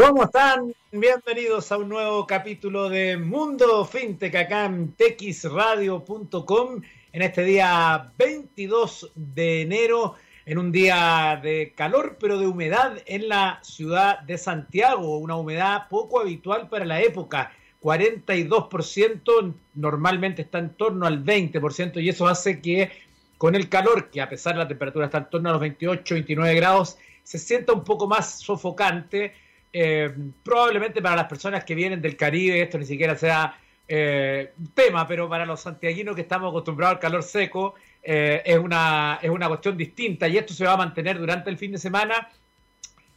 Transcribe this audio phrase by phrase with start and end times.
[0.00, 0.74] ¿Cómo están?
[0.92, 6.80] Bienvenidos a un nuevo capítulo de Mundo FinTech acá en texradio.com
[7.12, 10.14] en este día 22 de enero,
[10.46, 15.86] en un día de calor pero de humedad en la ciudad de Santiago, una humedad
[15.90, 17.52] poco habitual para la época.
[17.82, 22.90] 42%, normalmente está en torno al 20% y eso hace que
[23.36, 26.14] con el calor, que a pesar de la temperatura está en torno a los 28,
[26.14, 29.34] 29 grados, se sienta un poco más sofocante
[29.72, 30.12] eh,
[30.42, 33.56] probablemente para las personas que vienen del Caribe esto ni siquiera sea
[33.86, 39.20] eh, tema, pero para los santiaguinos que estamos acostumbrados al calor seco eh, es, una,
[39.22, 42.28] es una cuestión distinta y esto se va a mantener durante el fin de semana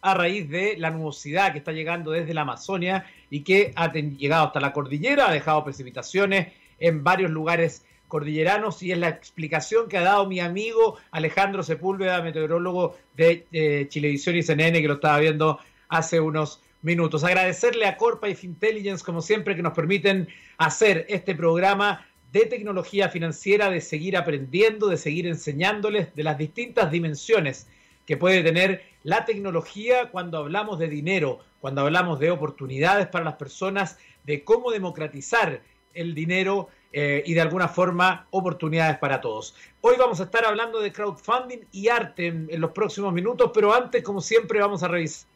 [0.01, 4.47] a raíz de la nubosidad que está llegando desde la Amazonia y que ha llegado
[4.47, 9.97] hasta la cordillera, ha dejado precipitaciones en varios lugares cordilleranos y es la explicación que
[9.97, 15.59] ha dado mi amigo Alejandro Sepúlveda, meteorólogo de Chilevisión y CNN, que lo estaba viendo
[15.93, 17.23] hace unos minutos.
[17.23, 23.09] Agradecerle a Corpa y Fintelligence, como siempre, que nos permiten hacer este programa de tecnología
[23.09, 27.67] financiera, de seguir aprendiendo, de seguir enseñándoles de las distintas dimensiones
[28.07, 33.35] que puede tener la tecnología cuando hablamos de dinero, cuando hablamos de oportunidades para las
[33.35, 35.61] personas, de cómo democratizar
[35.93, 39.55] el dinero eh, y de alguna forma oportunidades para todos.
[39.81, 44.01] Hoy vamos a estar hablando de crowdfunding y arte en los próximos minutos, pero antes,
[44.01, 45.32] como siempre, vamos a revisar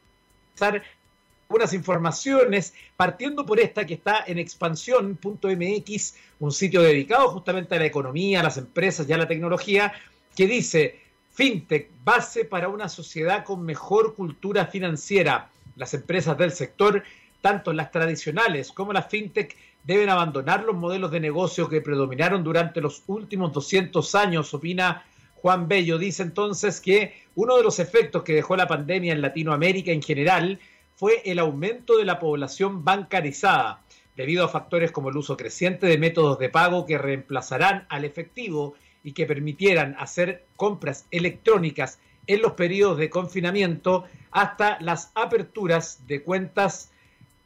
[1.50, 7.86] unas informaciones, partiendo por esta que está en expansión.mx, un sitio dedicado justamente a la
[7.86, 9.94] economía, a las empresas y a la tecnología,
[10.36, 11.00] que dice,
[11.34, 15.50] FinTech, base para una sociedad con mejor cultura financiera.
[15.76, 17.04] Las empresas del sector,
[17.42, 22.82] tanto las tradicionales como las FinTech, deben abandonar los modelos de negocio que predominaron durante
[22.82, 25.06] los últimos 200 años, opina
[25.42, 29.92] Juan Bello dice entonces que uno de los efectos que dejó la pandemia en Latinoamérica
[29.92, 30.60] en general
[30.96, 33.84] fue el aumento de la población bancarizada,
[34.16, 38.74] debido a factores como el uso creciente de métodos de pago que reemplazarán al efectivo
[39.04, 46.24] y que permitieran hacer compras electrónicas en los periodos de confinamiento hasta las aperturas de
[46.24, 46.92] cuentas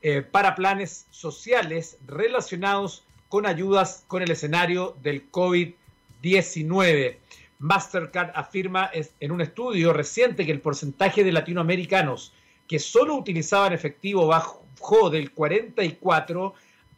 [0.02, 7.18] eh, para planes sociales relacionados con ayudas con el escenario del COVID-19.
[7.62, 8.90] Mastercard afirma
[9.20, 12.34] en un estudio reciente que el porcentaje de latinoamericanos
[12.68, 16.54] que solo utilizaban efectivo bajó del 44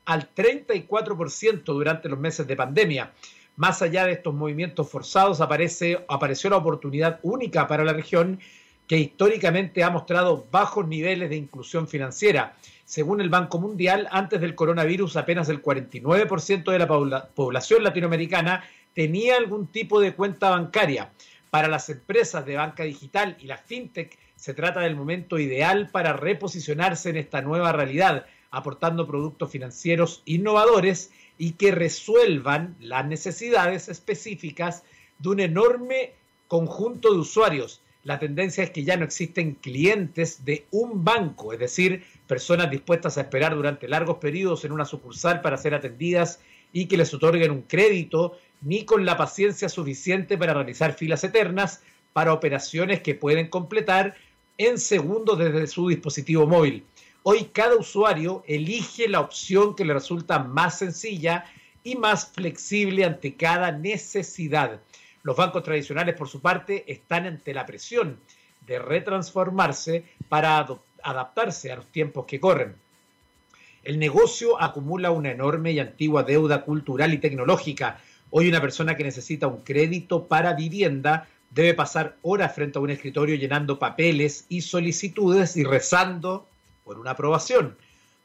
[0.05, 3.11] al 34% durante los meses de pandemia.
[3.57, 8.39] Más allá de estos movimientos forzados, aparece, apareció la oportunidad única para la región
[8.87, 12.55] que históricamente ha mostrado bajos niveles de inclusión financiera.
[12.85, 16.87] Según el Banco Mundial, antes del coronavirus apenas el 49% de la
[17.33, 21.11] población latinoamericana tenía algún tipo de cuenta bancaria.
[21.49, 26.13] Para las empresas de banca digital y las fintech se trata del momento ideal para
[26.13, 34.83] reposicionarse en esta nueva realidad, aportando productos financieros innovadores y que resuelvan las necesidades específicas
[35.19, 36.13] de un enorme
[36.47, 37.81] conjunto de usuarios.
[38.03, 43.17] La tendencia es que ya no existen clientes de un banco, es decir, personas dispuestas
[43.17, 46.41] a esperar durante largos periodos en una sucursal para ser atendidas
[46.73, 51.81] y que les otorguen un crédito ni con la paciencia suficiente para realizar filas eternas
[52.13, 54.15] para operaciones que pueden completar
[54.57, 56.85] en segundos desde su dispositivo móvil.
[57.23, 61.45] Hoy cada usuario elige la opción que le resulta más sencilla
[61.83, 64.79] y más flexible ante cada necesidad.
[65.23, 68.19] Los bancos tradicionales, por su parte, están ante la presión
[68.67, 70.67] de retransformarse para
[71.01, 72.75] adaptarse a los tiempos que corren.
[73.83, 77.99] El negocio acumula una enorme y antigua deuda cultural y tecnológica,
[78.35, 82.89] Hoy una persona que necesita un crédito para vivienda debe pasar horas frente a un
[82.89, 86.47] escritorio llenando papeles y solicitudes y rezando
[86.83, 87.77] por una aprobación.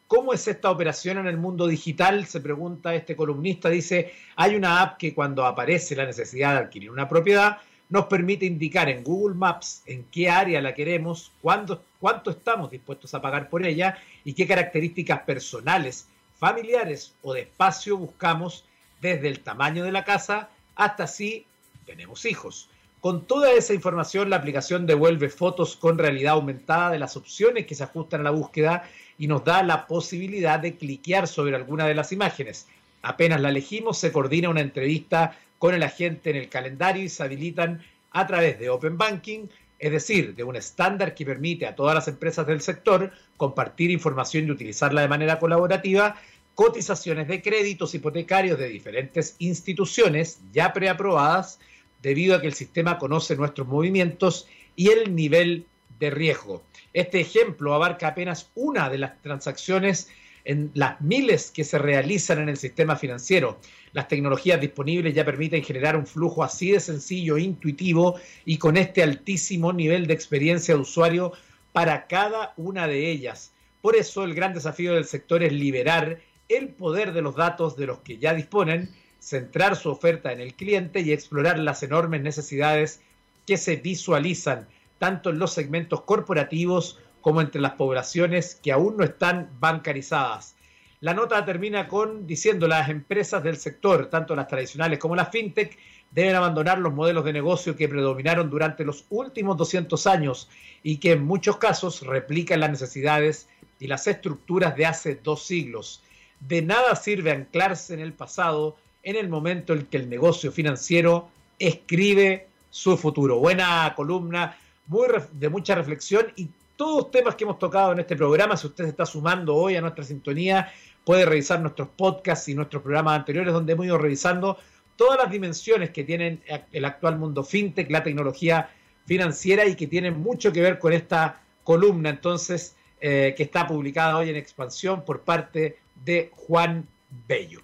[0.07, 2.25] ¿Cómo es esta operación en el mundo digital?
[2.25, 3.69] Se pregunta este columnista.
[3.69, 7.59] Dice, hay una app que cuando aparece la necesidad de adquirir una propiedad,
[7.91, 11.83] nos permite indicar en Google Maps en qué área la queremos, cuánto
[12.31, 18.65] estamos dispuestos a pagar por ella y qué características personales, familiares o de espacio buscamos
[19.01, 21.47] desde el tamaño de la casa hasta si
[21.87, 22.69] tenemos hijos.
[23.01, 27.77] Con toda esa información, la aplicación devuelve fotos con realidad aumentada de las opciones que
[27.77, 31.95] se ajustan a la búsqueda y nos da la posibilidad de cliquear sobre alguna de
[31.95, 32.67] las imágenes.
[33.03, 37.23] Apenas la elegimos, se coordina una entrevista con el agente en el calendario y se
[37.23, 39.47] habilitan a través de Open Banking,
[39.79, 44.47] es decir, de un estándar que permite a todas las empresas del sector compartir información
[44.47, 46.17] y utilizarla de manera colaborativa,
[46.59, 51.61] cotizaciones de créditos hipotecarios de diferentes instituciones ya preaprobadas
[52.03, 55.67] debido a que el sistema conoce nuestros movimientos y el nivel
[56.01, 56.65] de riesgo.
[56.93, 60.09] Este ejemplo abarca apenas una de las transacciones
[60.45, 63.61] en las miles que se realizan en el sistema financiero.
[63.93, 68.77] Las tecnologías disponibles ya permiten generar un flujo así de sencillo e intuitivo y con
[68.77, 71.35] este altísimo nivel de experiencia de usuario
[71.73, 73.53] para cada una de ellas.
[73.81, 77.87] Por eso el gran desafío del sector es liberar el poder de los datos de
[77.87, 83.01] los que ya disponen, centrar su oferta en el cliente y explorar las enormes necesidades
[83.47, 84.67] que se visualizan
[84.99, 90.55] tanto en los segmentos corporativos como entre las poblaciones que aún no están bancarizadas.
[91.01, 95.79] La nota termina con diciendo las empresas del sector, tanto las tradicionales como las fintech,
[96.11, 100.49] deben abandonar los modelos de negocio que predominaron durante los últimos 200 años
[100.83, 103.49] y que en muchos casos replican las necesidades
[103.79, 106.03] y las estructuras de hace dos siglos.
[106.41, 111.29] De nada sirve anclarse en el pasado en el momento en que el negocio financiero
[111.59, 113.39] escribe su futuro.
[113.39, 114.57] Buena columna,
[114.87, 118.57] muy de mucha reflexión y todos los temas que hemos tocado en este programa.
[118.57, 120.73] Si usted se está sumando hoy a nuestra sintonía,
[121.05, 124.59] puede revisar nuestros podcasts y nuestros programas anteriores donde hemos ido revisando
[124.97, 126.43] todas las dimensiones que tienen
[126.73, 128.71] el actual mundo fintech, la tecnología
[129.07, 132.11] financiera y que tienen mucho que ver con esta columna.
[132.11, 136.87] Entonces, eh, que está publicada hoy en Expansión por parte de Juan
[137.27, 137.61] Bello.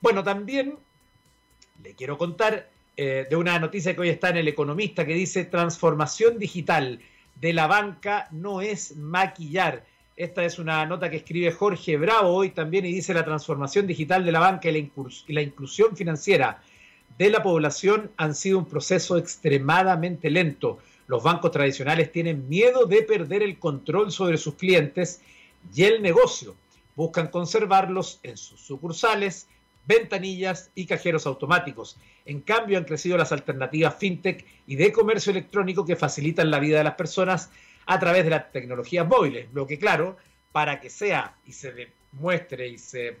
[0.00, 0.76] Bueno, también
[1.82, 5.44] le quiero contar eh, de una noticia que hoy está en El Economista que dice
[5.44, 7.00] transformación digital
[7.36, 9.84] de la banca no es maquillar.
[10.16, 14.24] Esta es una nota que escribe Jorge Bravo hoy también y dice la transformación digital
[14.24, 14.88] de la banca y la,
[15.28, 16.60] y la inclusión financiera
[17.16, 23.02] de la población han sido un proceso extremadamente lento los bancos tradicionales tienen miedo de
[23.02, 25.22] perder el control sobre sus clientes
[25.74, 26.54] y el negocio.
[26.98, 29.46] Buscan conservarlos en sus sucursales,
[29.86, 31.96] ventanillas y cajeros automáticos.
[32.24, 36.78] En cambio, han crecido las alternativas fintech y de comercio electrónico que facilitan la vida
[36.78, 37.50] de las personas
[37.86, 39.46] a través de las tecnologías móviles.
[39.52, 40.16] Lo que, claro,
[40.50, 41.72] para que sea y se
[42.12, 43.16] demuestre y se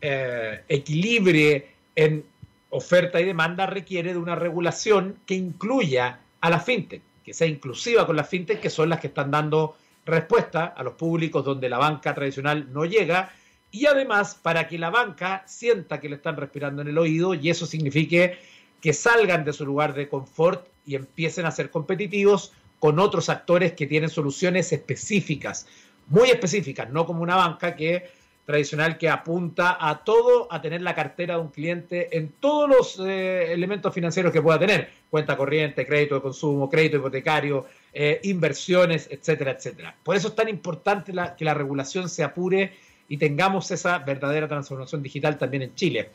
[0.00, 2.24] eh, equilibre en
[2.70, 8.06] oferta y demanda, requiere de una regulación que incluya a la fintech, que sea inclusiva
[8.06, 11.78] con las fintech, que son las que están dando respuesta a los públicos donde la
[11.78, 13.32] banca tradicional no llega,
[13.70, 17.50] y además para que la banca sienta que le están respirando en el oído y
[17.50, 18.38] eso signifique
[18.80, 23.72] que salgan de su lugar de confort y empiecen a ser competitivos con otros actores
[23.72, 25.66] que tienen soluciones específicas,
[26.06, 28.10] muy específicas, no como una banca que
[28.44, 33.08] tradicional que apunta a todo, a tener la cartera de un cliente en todos los
[33.08, 39.08] eh, elementos financieros que pueda tener, cuenta corriente, crédito de consumo, crédito hipotecario, eh, inversiones,
[39.10, 39.96] etcétera, etcétera.
[40.02, 42.72] Por eso es tan importante que la regulación se apure
[43.08, 46.10] y tengamos esa verdadera transformación digital también en Chile.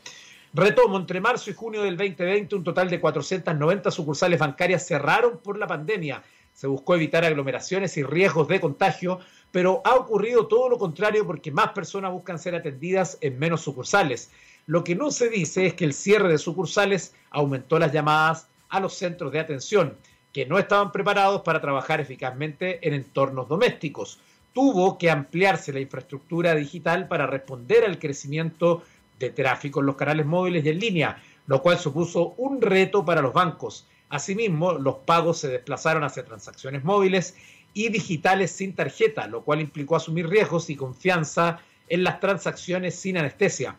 [0.53, 5.57] Retomo, entre marzo y junio del 2020, un total de 490 sucursales bancarias cerraron por
[5.57, 6.23] la pandemia.
[6.53, 9.19] Se buscó evitar aglomeraciones y riesgos de contagio,
[9.51, 14.31] pero ha ocurrido todo lo contrario porque más personas buscan ser atendidas en menos sucursales.
[14.65, 18.79] Lo que no se dice es que el cierre de sucursales aumentó las llamadas a
[18.79, 19.97] los centros de atención,
[20.31, 24.19] que no estaban preparados para trabajar eficazmente en entornos domésticos.
[24.53, 28.83] Tuvo que ampliarse la infraestructura digital para responder al crecimiento
[29.17, 33.21] de tráfico en los canales móviles y en línea, lo cual supuso un reto para
[33.21, 33.87] los bancos.
[34.09, 37.35] Asimismo, los pagos se desplazaron hacia transacciones móviles
[37.73, 43.17] y digitales sin tarjeta, lo cual implicó asumir riesgos y confianza en las transacciones sin
[43.17, 43.75] anestesia.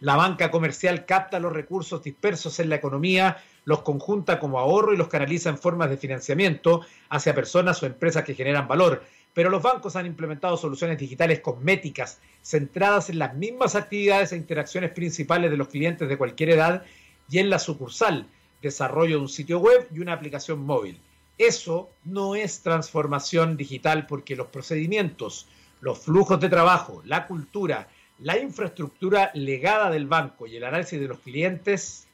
[0.00, 4.96] La banca comercial capta los recursos dispersos en la economía, los conjunta como ahorro y
[4.96, 9.04] los canaliza en formas de financiamiento hacia personas o empresas que generan valor.
[9.32, 14.90] Pero los bancos han implementado soluciones digitales cosméticas, centradas en las mismas actividades e interacciones
[14.90, 16.82] principales de los clientes de cualquier edad
[17.30, 18.26] y en la sucursal,
[18.60, 21.00] desarrollo de un sitio web y una aplicación móvil.
[21.42, 25.48] Eso no es transformación digital porque los procedimientos,
[25.80, 27.88] los flujos de trabajo, la cultura,
[28.20, 32.06] la infraestructura legada del banco y el análisis de los clientes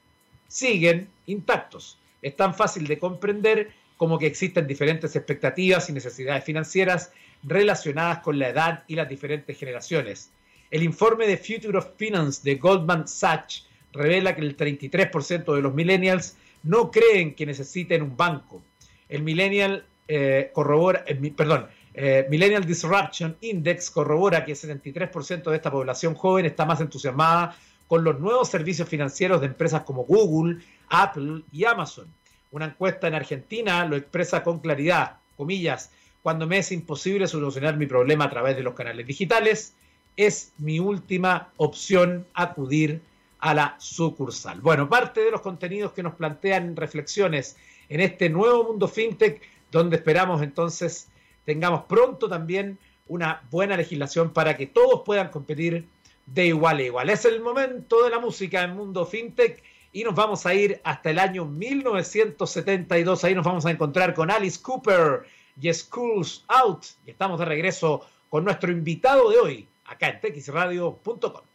[0.46, 1.98] siguen intactos.
[2.22, 8.38] Es tan fácil de comprender como que existen diferentes expectativas y necesidades financieras relacionadas con
[8.38, 10.30] la edad y las diferentes generaciones.
[10.70, 15.74] El informe de Future of Finance de Goldman Sachs revela que el 33% de los
[15.74, 18.62] millennials no creen que necesiten un banco
[19.08, 25.56] el Millennial eh, corrobora, eh, perdón, eh, Millennial Disruption Index corrobora que el 73% de
[25.56, 27.56] esta población joven está más entusiasmada
[27.88, 32.06] con los nuevos servicios financieros de empresas como Google, Apple y Amazon.
[32.50, 35.90] Una encuesta en Argentina lo expresa con claridad, comillas,
[36.22, 39.74] cuando me es imposible solucionar mi problema a través de los canales digitales,
[40.16, 43.00] es mi última opción acudir
[43.38, 44.60] a la sucursal.
[44.60, 47.56] Bueno, parte de los contenidos que nos plantean reflexiones
[47.88, 49.40] en este nuevo mundo fintech
[49.70, 51.08] donde esperamos entonces
[51.44, 55.88] tengamos pronto también una buena legislación para que todos puedan competir
[56.26, 57.10] de igual a igual.
[57.10, 61.10] Es el momento de la música en Mundo FinTech y nos vamos a ir hasta
[61.10, 63.24] el año 1972.
[63.24, 65.22] Ahí nos vamos a encontrar con Alice Cooper
[65.60, 66.84] y Schools Out.
[67.06, 71.48] Y estamos de regreso con nuestro invitado de hoy, acá en texradio.com.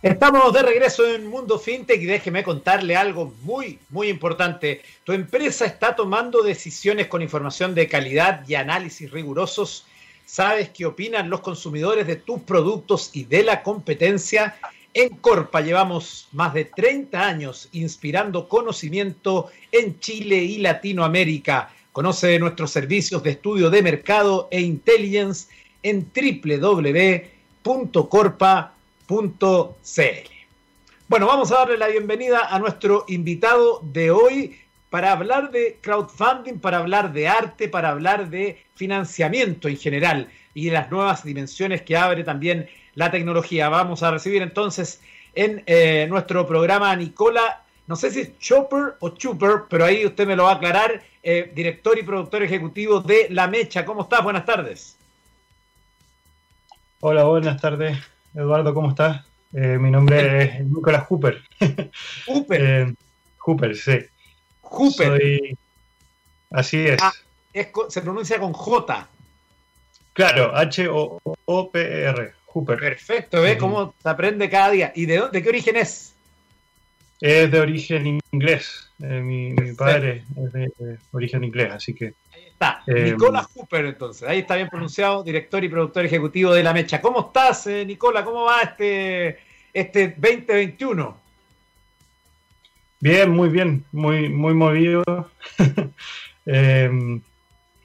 [0.00, 4.80] Estamos de regreso en Mundo FinTech y déjeme contarle algo muy, muy importante.
[5.02, 9.86] Tu empresa está tomando decisiones con información de calidad y análisis rigurosos.
[10.24, 14.56] ¿Sabes qué opinan los consumidores de tus productos y de la competencia?
[14.94, 21.70] En Corpa llevamos más de 30 años inspirando conocimiento en Chile y Latinoamérica.
[21.90, 25.48] Conoce nuestros servicios de estudio de mercado e intelligence
[25.82, 28.77] en www.corpa.com
[31.08, 34.60] Bueno, vamos a darle la bienvenida a nuestro invitado de hoy
[34.90, 40.66] para hablar de crowdfunding, para hablar de arte, para hablar de financiamiento en general y
[40.66, 43.70] de las nuevas dimensiones que abre también la tecnología.
[43.70, 45.00] Vamos a recibir entonces
[45.34, 50.04] en eh, nuestro programa a Nicola, no sé si es Chopper o Chuper, pero ahí
[50.04, 53.86] usted me lo va a aclarar, eh, director y productor ejecutivo de La Mecha.
[53.86, 54.22] ¿Cómo estás?
[54.22, 54.98] Buenas tardes.
[57.00, 57.96] Hola, buenas tardes.
[58.34, 59.24] Eduardo, ¿cómo estás?
[59.52, 61.42] Eh, mi nombre es Nicolás Hooper.
[62.26, 62.60] Hooper.
[62.60, 62.94] eh,
[63.38, 63.98] Hooper, sí.
[64.62, 65.06] Hooper.
[65.06, 65.58] Soy...
[66.50, 67.02] Así es.
[67.02, 67.12] Ah,
[67.52, 67.68] es.
[67.88, 69.08] Se pronuncia con J.
[70.12, 72.32] Claro, H-O-P-R.
[72.46, 72.78] Hooper.
[72.78, 74.92] Perfecto, ¿ves cómo se aprende cada día?
[74.94, 76.14] ¿Y de, de qué origen es?
[77.20, 78.90] Es de origen inglés.
[79.02, 82.14] Eh, mi, mi, padre es de, de, origen inglés, así que.
[82.58, 82.82] Está.
[82.88, 84.28] Eh, Nicola Hooper, entonces.
[84.28, 87.00] Ahí está bien pronunciado, director y productor ejecutivo de La Mecha.
[87.00, 88.24] ¿Cómo estás, eh, Nicola?
[88.24, 89.38] ¿Cómo va este,
[89.72, 91.16] este 2021?
[93.00, 93.84] Bien, muy bien.
[93.92, 95.04] Muy, muy movido.
[96.50, 97.20] Em,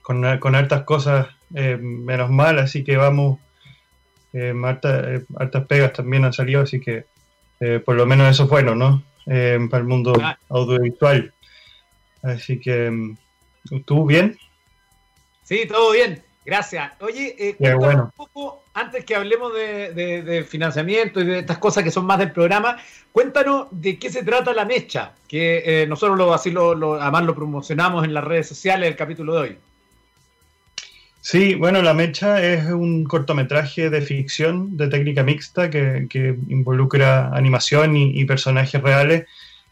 [0.00, 3.38] con, con, hartas cosas, menos mal, así que vamos.
[4.32, 7.04] Harta, hartas pegas también han salido, así que
[7.60, 9.02] eh, por lo menos eso es bueno, ¿no?
[9.26, 10.38] Eh, para el mundo ah.
[10.48, 11.32] audiovisual.
[12.22, 13.14] Así que,
[13.84, 14.36] ¿tú bien?
[15.44, 16.92] Sí, todo bien, gracias.
[17.00, 18.04] Oye, eh, bueno.
[18.04, 22.06] un poco, antes que hablemos de, de, de, financiamiento y de estas cosas que son
[22.06, 22.78] más del programa,
[23.12, 27.24] cuéntanos de qué se trata la mecha, que eh, nosotros lo, así lo, lo, además
[27.24, 29.58] lo promocionamos en las redes sociales el capítulo de hoy.
[31.20, 37.30] Sí, bueno, La Mecha es un cortometraje de ficción de técnica mixta que, que involucra
[37.34, 39.24] animación y, y personajes reales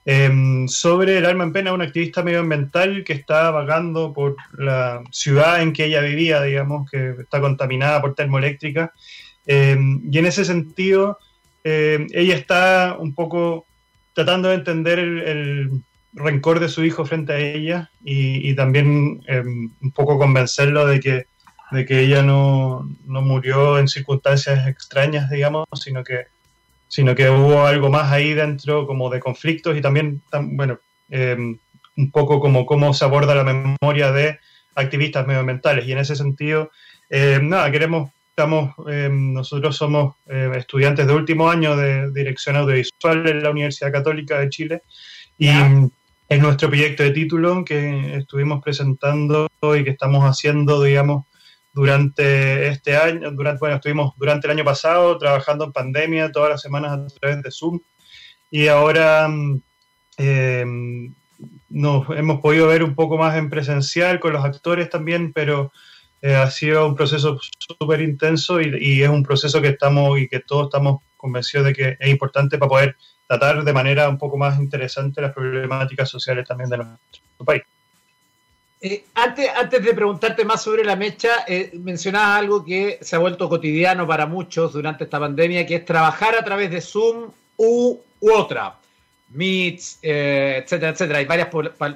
[0.04, 5.62] eh, sobre el alma en pena, una activista medioambiental que está vagando por la ciudad
[5.62, 8.92] en que ella vivía, digamos, que está contaminada por termoeléctrica.
[9.46, 9.78] Eh,
[10.10, 11.18] y en ese sentido,
[11.64, 13.66] eh, ella está un poco
[14.14, 15.70] tratando de entender el, el
[16.14, 19.22] rencor de su hijo frente a ella y, y también
[19.80, 21.26] un poco convencerlo de que
[21.72, 26.26] de que ella no, no, murió en circunstancias extrañas, digamos, sino que,
[26.92, 31.34] sino que hubo algo más ahí dentro como de conflictos y también, bueno, eh,
[31.96, 34.38] un poco como cómo se aborda la memoria de
[34.74, 35.86] activistas medioambientales.
[35.86, 36.70] Y en ese sentido,
[37.08, 43.42] eh, nada, queremos, estamos, eh, nosotros somos estudiantes de último año de dirección audiovisual en
[43.42, 44.82] la Universidad Católica de Chile
[45.38, 45.88] y yeah.
[46.28, 51.24] es nuestro proyecto de título que estuvimos presentando y que estamos haciendo, digamos,
[51.72, 56.60] durante este año, durante, bueno, estuvimos durante el año pasado trabajando en pandemia todas las
[56.60, 57.80] semanas a través de Zoom
[58.50, 59.30] y ahora
[60.18, 60.64] eh,
[61.70, 65.72] nos hemos podido ver un poco más en presencial con los actores también, pero
[66.20, 70.40] eh, ha sido un proceso súper intenso y, es un proceso que estamos y que
[70.40, 74.58] todos estamos convencidos de que es importante para poder tratar de manera un poco más
[74.58, 77.62] interesante las problemáticas sociales también de nuestro país.
[78.84, 83.20] Eh, antes, antes de preguntarte más sobre la mecha, eh, mencionabas algo que se ha
[83.20, 88.00] vuelto cotidiano para muchos durante esta pandemia, que es trabajar a través de Zoom u,
[88.20, 88.74] u otra.
[89.28, 91.18] Meets, eh, etcétera, etcétera.
[91.20, 91.48] Hay varias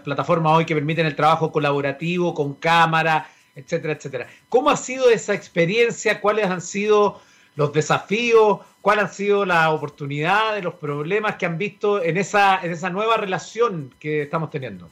[0.04, 4.28] plataformas hoy que permiten el trabajo colaborativo con cámara, etcétera, etcétera.
[4.48, 6.20] ¿Cómo ha sido esa experiencia?
[6.20, 7.20] ¿Cuáles han sido
[7.56, 8.60] los desafíos?
[8.80, 13.16] ¿Cuáles han sido las oportunidades, los problemas que han visto en esa, en esa nueva
[13.16, 14.88] relación que estamos teniendo?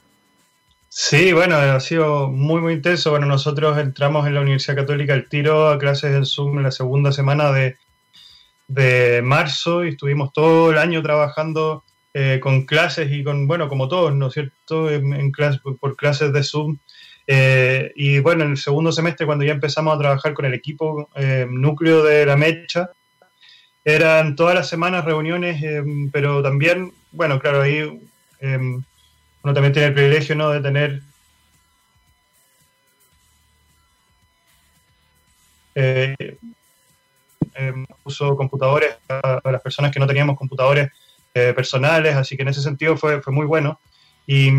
[0.97, 3.11] Sí, bueno, ha sido muy, muy intenso.
[3.11, 6.71] Bueno, nosotros entramos en la Universidad Católica el tiro a clases en Zoom en la
[6.71, 7.75] segunda semana de,
[8.69, 11.83] de marzo y estuvimos todo el año trabajando
[12.13, 15.33] eh, con clases y con, bueno, como todos, ¿no es cierto?, en,
[15.81, 16.77] por clases de Zoom.
[17.27, 21.09] Eh, y bueno, en el segundo semestre, cuando ya empezamos a trabajar con el equipo
[21.15, 22.89] eh, núcleo de la mecha,
[23.83, 25.61] eran todas las semanas reuniones,
[26.13, 27.99] pero también, bueno, claro, ahí
[28.39, 28.83] Em,
[29.45, 30.49] uno también tiene el privilegio ¿no?
[30.49, 31.01] de tener
[35.75, 36.15] eh,
[37.53, 40.89] em, uso computadores a, las personas que no teníamos computadores
[41.35, 43.79] eh, personales, así que en ese sentido fue, fue muy bueno.
[44.25, 44.49] Y,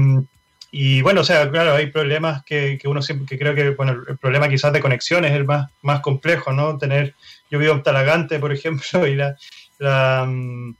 [0.70, 4.04] y, bueno, o sea, claro, hay problemas que, que, uno siempre, que creo que, bueno,
[4.06, 6.78] el problema quizás de conexión es el más, más complejo, ¿no?
[6.78, 7.16] Tener,
[7.50, 9.34] yo vivo en Talagante, por ejemplo, y la,
[9.78, 10.76] la, mm,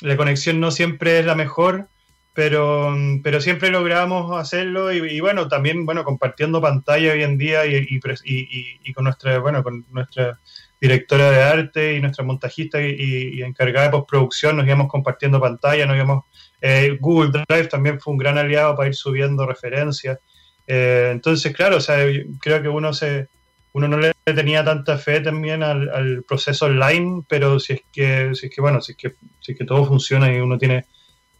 [0.00, 1.88] la conexión no siempre es la mejor,
[2.34, 7.86] pero, pero siempre logramos hacerlo y, bueno, también, bueno, compartiendo pantalla hoy en día y,
[8.24, 10.38] y, con nuestra, bueno, con nuestra
[10.80, 15.96] directora de arte y nuestra montajista y, encargada de postproducción, nos íbamos compartiendo pantalla, nos
[15.96, 16.24] íbamos,
[16.60, 20.18] eh, Google Drive también fue un gran aliado para ir subiendo referencias.
[20.66, 21.98] Eh, entonces, claro, o sea,
[22.40, 23.28] creo que uno se,
[23.74, 28.46] uno no le tenía tanta fe también al, proceso online, pero si es que, si
[28.46, 30.86] es que bueno, si es que, si es que todo funciona y uno tiene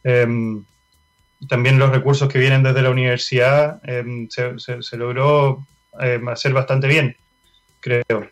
[0.04, 0.64] em,
[1.48, 5.66] también los recursos que vienen desde la universidad, em, se, logró
[6.00, 7.16] em, hacer bastante bien,
[7.80, 8.28] creo.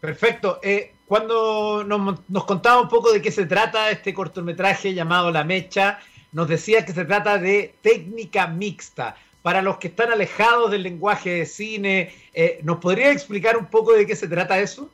[0.00, 0.60] Perfecto.
[0.62, 5.44] Eh, cuando nos, nos, contaba un poco de qué se trata este cortometraje llamado La
[5.44, 5.98] Mecha,
[6.32, 9.16] nos decía que se trata de técnica mixta.
[9.42, 13.92] Para los que están alejados del lenguaje de cine, eh, ¿nos podría explicar un poco
[13.94, 14.90] de qué se trata eso?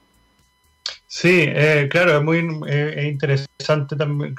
[1.07, 4.35] Sí, eh, claro, es muy interesante también,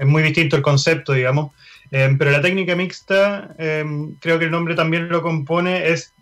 [0.00, 1.52] es muy distinto el concepto, digamos.
[1.94, 6.12] Em, pero la técnica mixta, em, creo que el nombre también lo compone, es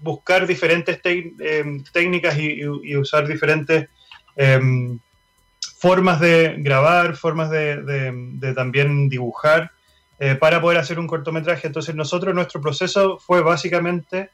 [0.00, 3.88] buscar diferentes em, técnicas y, usar diferentes
[5.78, 9.70] formas de grabar, formas de, también dibujar
[10.18, 11.68] eh, para poder hacer un cortometraje.
[11.68, 14.30] Entonces nosotros, nuestro proceso fue básicamente,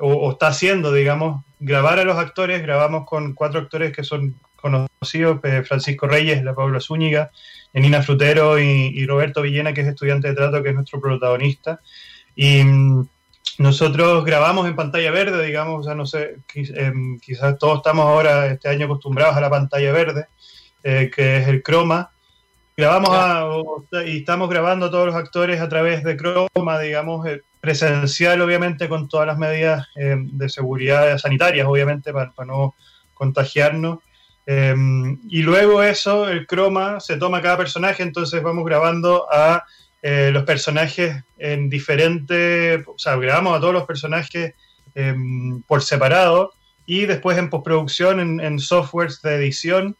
[0.00, 5.38] o, está haciendo, digamos, grabar a los actores, grabamos con cuatro actores que son conocidos,
[5.44, 7.30] eh, Francisco Reyes, la Paula Zúñiga,
[7.80, 11.80] Nina Frutero y, Roberto Villena, que es estudiante de trato, que es nuestro protagonista.
[12.36, 13.06] Y mm,
[13.58, 18.46] nosotros grabamos en pantalla verde, digamos, o sea, no sé, em, quizás todos estamos ahora
[18.46, 20.26] este año acostumbrados a la pantalla verde,
[20.82, 22.10] eh, que es el croma.
[22.76, 28.88] Grabamos y estamos grabando todos los actores a través de croma, digamos, eh, presencial, obviamente,
[28.88, 32.74] con todas las medidas em, de seguridad sanitarias, obviamente, para no
[33.14, 34.00] contagiarnos.
[34.46, 39.64] Em, y luego eso, el croma, se toma cada personaje, entonces vamos grabando a
[40.02, 44.54] eh, los personajes en diferentes, o sea, grabamos a todos los personajes
[44.94, 46.52] em, por separado
[46.86, 49.96] y después en postproducción, en, softwares de edición,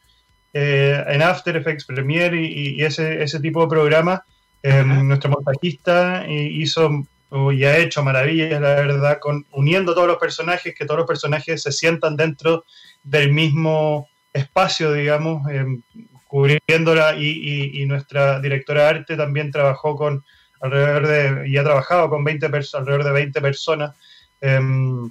[0.53, 4.23] eh, en After Effects, Premiere y, ese, ese, tipo de programas,
[4.65, 7.05] em, nuestro montajista hizo
[7.53, 11.63] y ha hecho maravillas, la verdad, con uniendo todos los personajes, que todos los personajes
[11.63, 12.65] se sientan dentro
[13.05, 15.83] del mismo espacio, digamos, em,
[16.27, 20.25] cubriéndola y, nuestra directora de arte también trabajó con
[20.61, 23.97] alrededor de, y ha trabajado con 20 alrededor de 20 personas
[24.41, 25.11] em,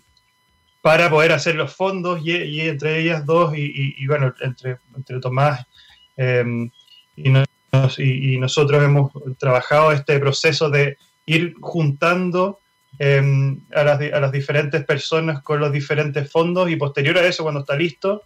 [0.82, 5.64] para poder hacer los fondos y, entre ellas dos y, bueno, entre, entre Tomás
[6.18, 6.72] em,
[7.16, 12.60] y, nosotros hemos trabajado este proceso de ir juntando
[13.00, 17.62] a, las, a las diferentes personas con los diferentes fondos y posterior a eso, cuando
[17.62, 18.24] está listo,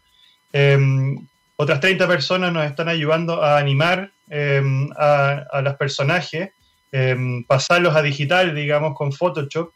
[0.54, 1.28] Em,
[1.58, 6.50] otras 30 personas nos están ayudando a animar em, a, los personajes,
[6.92, 9.72] em, pasarlos a digital, digamos, con Photoshop.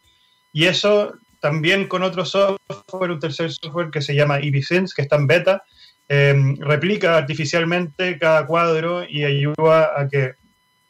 [0.52, 5.16] Y eso también con otro software, un tercer software que se llama EasySense, que está
[5.16, 5.62] en beta,
[6.58, 10.34] replica artificialmente cada cuadro y ayuda a que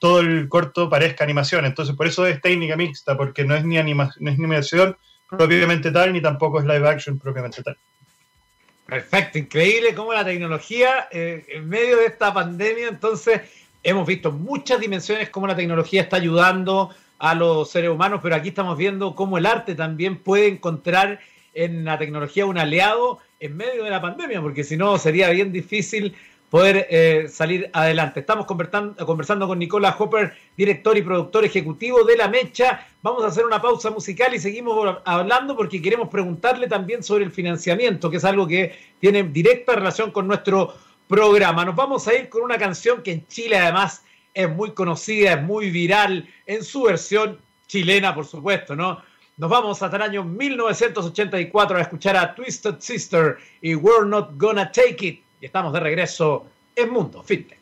[0.01, 1.65] todo el corto parezca animación.
[1.67, 4.97] Entonces, por eso es técnica mixta, porque no es ni, no es ni animación
[5.29, 7.77] propiamente tal, ni tampoco es live action propiamente tal.
[8.91, 13.43] Perfecto, increíble cómo la tecnología, eh, en medio de esta pandemia, entonces
[13.85, 18.49] hemos visto muchas dimensiones cómo la tecnología está ayudando a los seres humanos, pero aquí
[18.49, 21.21] estamos viendo cómo el arte también puede encontrar
[21.55, 25.53] en la tecnología un aliado en medio de la pandemia, porque si no sería bien
[25.53, 26.17] difícil
[26.51, 28.21] poder eh, salir adelante.
[28.21, 32.87] Estamos conversando con Nicola Hopper, director y productor ejecutivo de La Mecha.
[33.03, 37.31] Vamos a hacer una pausa musical y seguimos hablando porque queremos preguntarle también sobre el
[37.31, 40.75] financiamiento, que es algo que tiene directa relación con nuestro
[41.07, 41.65] programa.
[41.65, 44.03] Nos vamos a ir con una canción que en Chile además
[44.35, 49.01] es muy conocida, es muy viral en su versión chilena, por supuesto, ¿no?
[49.37, 54.71] Nos vamos hasta el año 1984 a escuchar a Twisted Sister y We're Not Gonna
[54.71, 57.59] Take It y estamos de regreso en Mundo FinTech.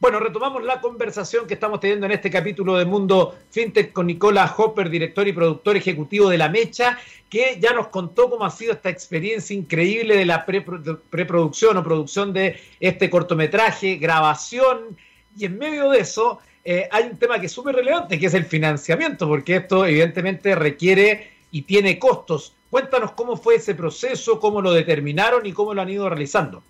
[0.00, 4.52] Bueno, retomamos la conversación que estamos teniendo en este capítulo de Mundo FinTech con Nicola
[4.56, 6.98] Hopper, director y productor ejecutivo de La Mecha,
[7.30, 12.32] que ya nos contó cómo ha sido esta experiencia increíble de la preproducción o producción
[12.32, 14.96] de este cortometraje, grabación,
[15.36, 18.34] y en medio de eso eh, hay un tema que es súper relevante, que es
[18.34, 22.54] el financiamiento, porque esto evidentemente requiere y tiene costos.
[22.68, 26.64] Cuéntanos cómo fue ese proceso, cómo lo determinaron y cómo lo han ido realizando.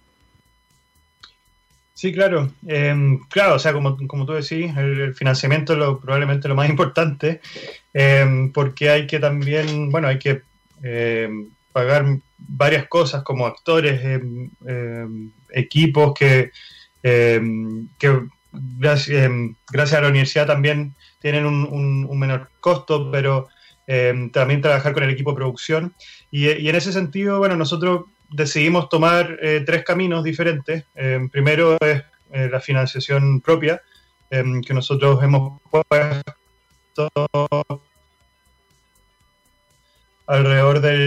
[1.95, 2.51] Sí, claro.
[2.67, 6.69] Em, claro, o sea, como, como tú decís, el, financiamiento es lo, probablemente lo más
[6.75, 7.41] importante,
[7.93, 10.43] em, porque hay que también, bueno, hay que
[10.83, 12.05] em, pagar
[12.39, 14.01] varias cosas como actores,
[15.53, 16.51] equipos que,
[17.03, 18.21] que
[18.53, 19.31] gracias,
[19.71, 23.49] gracias, a la universidad también tienen un, menor costo, pero
[24.33, 25.95] también trabajar con el equipo producción.
[26.31, 30.85] Y, y en ese sentido, bueno, nosotros decidimos tomar eh, tres caminos diferentes.
[30.95, 33.81] Eh, primero es eh, la financiación propia,
[34.31, 37.09] que nosotros hemos puesto
[40.27, 41.07] alrededor del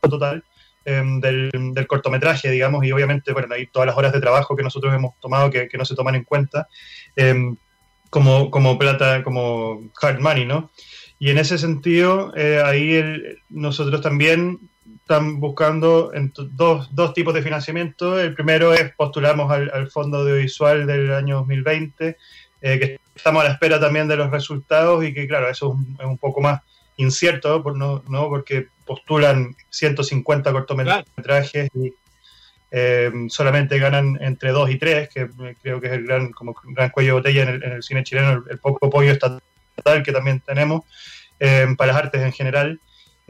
[0.00, 0.44] total
[0.84, 5.18] del, cortometraje, digamos, y obviamente, bueno, hay todas las horas de trabajo que nosotros hemos
[5.18, 6.68] tomado que, no se toman en cuenta
[8.08, 10.70] como, como plata, como hard money, ¿no?
[11.18, 12.32] Y en ese sentido,
[12.64, 13.02] ahí
[13.48, 14.69] nosotros también
[15.10, 16.12] están buscando
[16.52, 18.20] dos, dos, tipos de financiamiento.
[18.20, 22.16] El primero es postulamos al, Fondo Audiovisual del año 2020,
[22.60, 26.06] eh, que estamos a la espera también de los resultados y que, claro, eso es
[26.06, 26.60] un, poco más
[26.96, 31.92] incierto, por no, no, porque postulan 150 cortometrajes y
[32.70, 35.28] eh, solamente ganan entre dos y tres, que
[35.60, 38.58] creo que es el gran, como gran cuello de botella en el, cine chileno, el,
[38.60, 39.40] poco apoyo estatal
[40.04, 40.82] que también tenemos
[41.40, 42.80] eh, para las artes en general.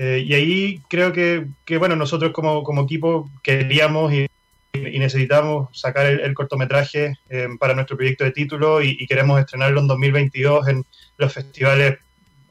[0.03, 4.27] Eh, y ahí creo que, que, bueno, nosotros como, como equipo queríamos y,
[4.73, 10.69] necesitamos sacar el, cortometraje eh, para nuestro proyecto de título y, queremos estrenarlo en 2022
[10.69, 10.87] en
[11.19, 11.99] los festivales,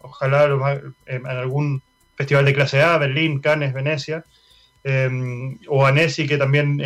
[0.02, 0.48] ojalá
[1.08, 1.82] en algún
[2.16, 4.24] festival de clase A, Berlín, Cannes, Venecia,
[4.84, 5.10] eh,
[5.68, 6.78] o Annecy, que también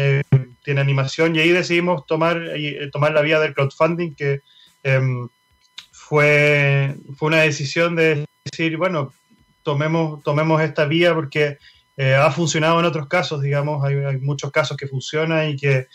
[0.63, 2.41] tiene animación, y ahí decidimos tomar,
[2.93, 4.39] tomar la vía del crowdfunding, que
[5.91, 9.11] fue, fue una decisión de decir, bueno,
[9.63, 11.57] tomemos, tomemos esta vía porque
[11.95, 15.87] eh, ha funcionado en otros casos, digamos, hay, muchos casos que funcionan y que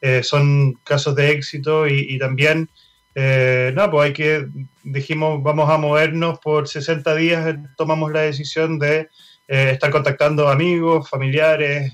[0.00, 2.68] eh, son casos de éxito y, también,
[3.14, 4.46] eh, no, pues hay que,
[4.82, 9.08] dijimos, vamos a movernos por 60 días, tomamos la decisión de
[9.48, 11.92] estar contactando amigos, familiares,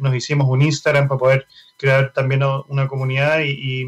[0.00, 3.84] nos hicimos un Instagram para poder crear también una comunidad y,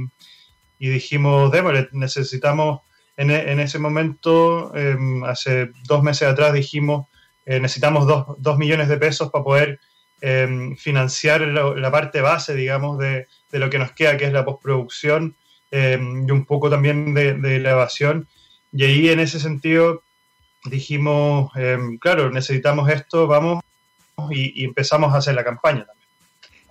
[0.79, 2.81] y dijimos, démosle, necesitamos
[3.17, 7.07] en, ese momento, em, hace dos meses atrás, dijimos,
[7.47, 9.81] eh, necesitamos dos, millones de pesos para poder
[10.21, 15.35] em, financiar la, parte base, digamos, de, lo que nos queda, que es la postproducción
[15.71, 18.29] em, y un poco también de, de, la evasión.
[18.73, 20.03] Y ahí, en ese sentido,
[20.65, 21.53] dijimos,
[22.01, 23.63] claro, necesitamos esto, vamos,
[24.31, 26.07] y, empezamos a hacer la campaña también.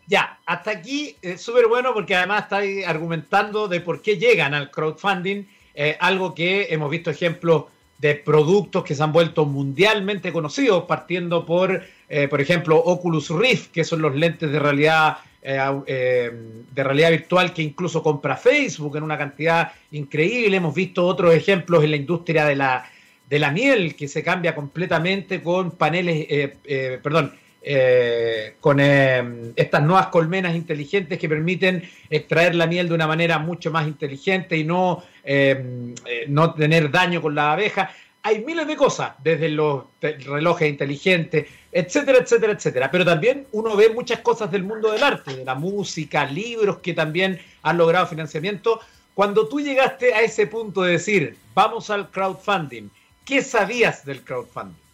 [0.08, 4.70] Ya, hasta aquí es súper bueno porque además estáis argumentando de por qué llegan al
[4.70, 7.66] crowdfunding eh, algo que hemos visto ejemplos
[7.98, 13.72] de productos que se han vuelto mundialmente conocidos, partiendo por, eh, por ejemplo, Oculus Rift,
[13.72, 16.32] que son los lentes de realidad, eh,
[16.74, 20.58] de realidad virtual que incluso compra Facebook en una cantidad increíble.
[20.58, 22.90] Hemos visto otros ejemplos en la industria de la,
[23.30, 26.58] de la miel, que se cambia completamente con paneles,
[27.02, 27.34] perdón,
[27.68, 33.40] eh, con eh, estas nuevas colmenas inteligentes que permiten extraer la miel de una manera
[33.40, 35.96] mucho más inteligente y no, eh,
[36.28, 37.90] no tener daño con la abeja.
[38.22, 42.92] Hay miles de cosas, desde los relojes inteligentes, etcétera, etcétera, etcétera.
[42.92, 46.94] Pero también uno ve muchas cosas del mundo del arte, de la música, libros que
[46.94, 48.80] también han logrado financiamiento.
[49.16, 52.90] Cuando tú llegaste a ese punto de decir, vamos al crowdfunding,
[53.26, 54.85] ¿qué sabías del crowdfunding?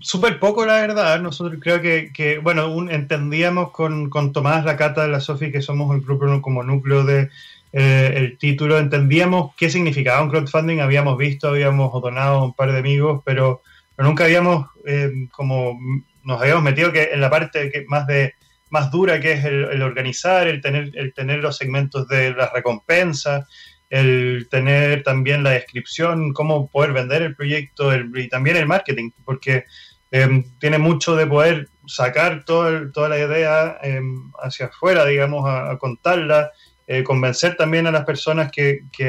[0.00, 1.20] Súper poco, la verdad.
[1.20, 6.02] Nosotros creo que, bueno, entendíamos con, con, Tomás, la Cata, la Sofi, que somos el
[6.02, 7.30] grupo como núcleo de
[7.72, 12.78] eh, el título, entendíamos qué significaba un crowdfunding, habíamos visto, habíamos donado un par de
[12.78, 13.62] amigos, pero,
[13.98, 15.78] nunca habíamos, eh, como,
[16.24, 18.34] nos habíamos metido que en la parte que más de,
[18.70, 23.46] más dura que es el, organizar, el tener, el tener los segmentos de las recompensas,
[23.90, 29.64] el tener también la descripción, cómo poder vender el proyecto y también el marketing, porque
[30.10, 35.76] em, tiene mucho de poder sacar todo toda la idea em, hacia afuera, digamos, a,
[35.78, 36.50] contarla,
[36.86, 39.08] eh, convencer también a las personas que, que,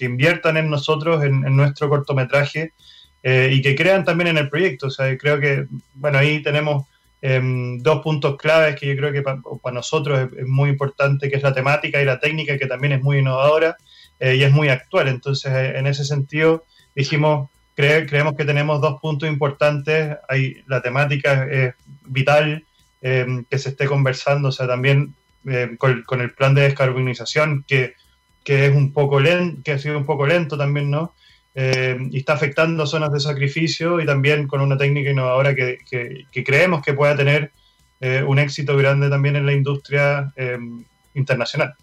[0.00, 2.72] inviertan en nosotros, en, nuestro cortometraje,
[3.22, 4.88] eh, y que crean también en el proyecto.
[4.88, 6.86] O sea, creo que, bueno, ahí tenemos
[7.22, 11.42] em, dos puntos claves que yo creo que para nosotros es, muy importante, que es
[11.42, 13.76] la temática y la técnica, que también es muy innovadora
[14.20, 15.08] eh, y es muy actual.
[15.08, 20.16] Entonces, en ese sentido, dijimos, creemos que tenemos dos puntos importantes.
[20.28, 21.74] Hay, la temática es
[22.06, 22.64] vital
[23.02, 27.94] em, que se esté conversando, o sea, también em, con, el plan de descarbonización, que,
[28.42, 31.14] que, es un poco lento, que ha sido un poco lento también, ¿no?
[31.54, 36.44] Em, y está afectando zonas de sacrificio y también con una técnica innovadora que, que,
[36.44, 37.50] creemos que pueda tener
[38.00, 40.32] eh, un éxito grande también en la industria
[41.14, 41.74] internacional.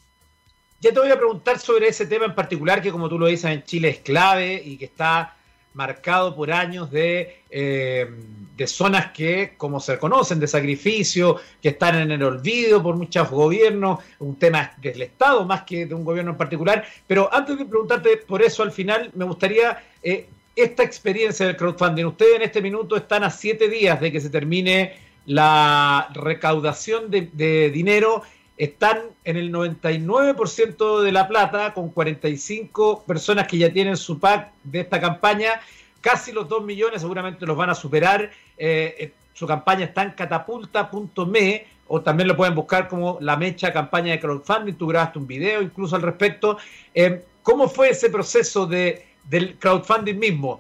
[0.80, 3.50] Ya te voy a preguntar sobre ese tema en particular, que como tú lo dices
[3.50, 5.36] en Chile es clave y que está
[5.74, 8.08] marcado por años de, eh,
[8.56, 13.30] de, zonas que, como se conocen, de sacrificio, que están en el olvido por muchos
[13.30, 16.86] gobiernos, un tema del Estado más que de un gobierno en particular.
[17.08, 22.06] Pero antes de preguntarte por eso al final, me gustaría eh, esta experiencia del crowdfunding.
[22.06, 27.30] Ustedes en este minuto están a siete días de que se termine la recaudación de,
[27.34, 28.24] de dinero
[28.58, 34.52] están en el 99% de la plata, con 45 personas que ya tienen su pack
[34.64, 35.62] de esta campaña.
[36.02, 38.32] Casi los 2 millones seguramente los van a superar.
[38.58, 43.74] Eh, eh, su campaña está en catapulta.me o también lo pueden buscar como la mecha
[43.74, 44.74] campaña de crowdfunding.
[44.74, 46.58] Tú grabaste un video incluso al respecto.
[46.94, 50.60] Eh, ¿Cómo fue ese proceso de, del crowdfunding mismo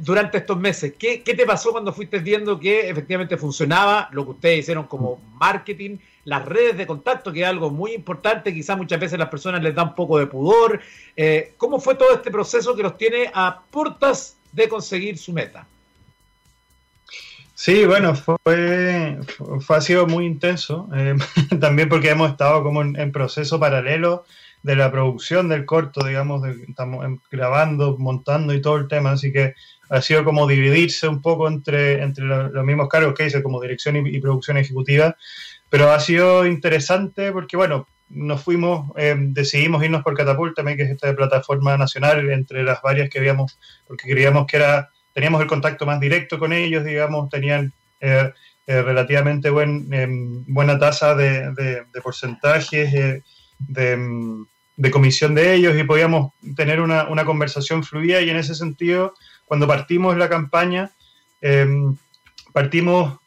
[0.00, 0.94] durante estos meses?
[0.98, 5.20] ¿Qué, ¿Qué te pasó cuando fuiste viendo que efectivamente funcionaba lo que ustedes hicieron como
[5.40, 5.98] marketing?
[6.24, 9.74] las redes de contacto, que es algo muy importante, quizás muchas veces las personas les
[9.74, 10.80] da un poco de pudor.
[11.16, 15.66] Eh, ¿Cómo fue todo este proceso que los tiene a puertas de conseguir su meta?
[17.54, 19.18] Sí, bueno, fue,
[19.60, 21.14] fue ha sido muy intenso, eh,
[21.60, 24.24] también porque hemos estado como en, proceso paralelo
[24.62, 29.54] de la producción del corto, digamos, estamos grabando, montando y todo el tema, así que
[29.90, 34.06] ha sido como dividirse un poco entre, entre los, mismos cargos que hice como dirección
[34.06, 35.16] y producción ejecutiva,
[35.68, 40.90] pero ha sido interesante porque, bueno, nos fuimos, eh, decidimos irnos por Catapulta, que es
[40.90, 45.86] esta plataforma nacional entre las varias que habíamos, porque creíamos que era, teníamos el contacto
[45.86, 48.30] más directo con ellos, digamos, tenían eh,
[48.66, 53.22] eh, relativamente buen, em, buena tasa de, de, porcentajes
[53.58, 53.96] de,
[54.76, 58.20] de, comisión de ellos y podíamos tener una, una, conversación fluida.
[58.20, 60.90] Y en ese sentido, cuando partimos la campaña,
[61.40, 61.96] em,
[62.52, 63.18] partimos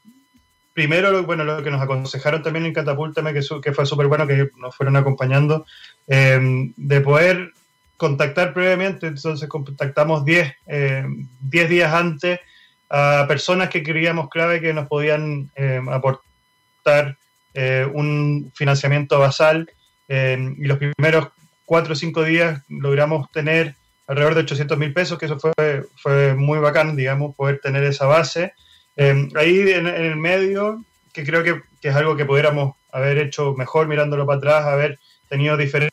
[0.76, 4.50] primero, bueno, lo que nos aconsejaron también en Catapultame, que, que fue súper bueno, que
[4.58, 5.66] nos fueron acompañando,
[6.06, 6.38] eh,
[6.76, 7.54] de poder
[7.96, 11.06] contactar previamente, entonces contactamos 10 eh,
[11.40, 12.42] días antes
[12.90, 17.18] a personas que creíamos clave que nos podían eh, aportar
[17.94, 19.72] un financiamiento basal
[20.10, 21.30] y los primeros
[21.66, 23.76] 4 o 5 días logramos tener
[24.08, 28.06] alrededor de 800 mil pesos, que eso fue, fue muy bacán, digamos, poder tener esa
[28.06, 28.54] base.
[28.96, 33.54] Em, ahí en, el medio, que creo que, que, es algo que pudiéramos haber hecho
[33.58, 35.92] mejor mirándolo para atrás, haber tenido diferentes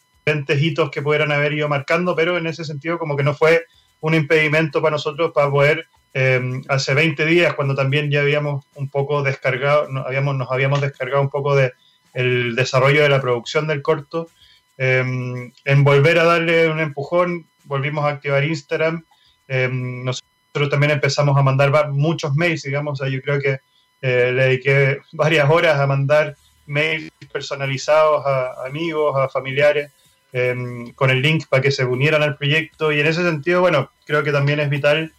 [0.60, 3.64] hitos que pudieran haber ido marcando, pero en ese sentido como que no fue
[4.00, 8.88] un impedimento para nosotros para poder, em, hace 20 días, cuando también ya habíamos un
[8.88, 11.72] poco descargado, habíamos, nos habíamos descargado un poco de
[12.12, 14.28] el desarrollo de la producción del corto,
[14.78, 19.04] em, en volver a darle un empujón, volvimos a activar Instagram,
[19.48, 20.22] nos
[20.54, 23.60] nosotros también empezamos a mandar muchos mails, digamos, yo creo que
[24.02, 29.90] eh, le dediqué varias horas a mandar mails personalizados a, amigos, a familiares,
[30.32, 32.92] em, con el link para que se unieran al proyecto.
[32.92, 35.12] Y en ese sentido, bueno, creo que también es vital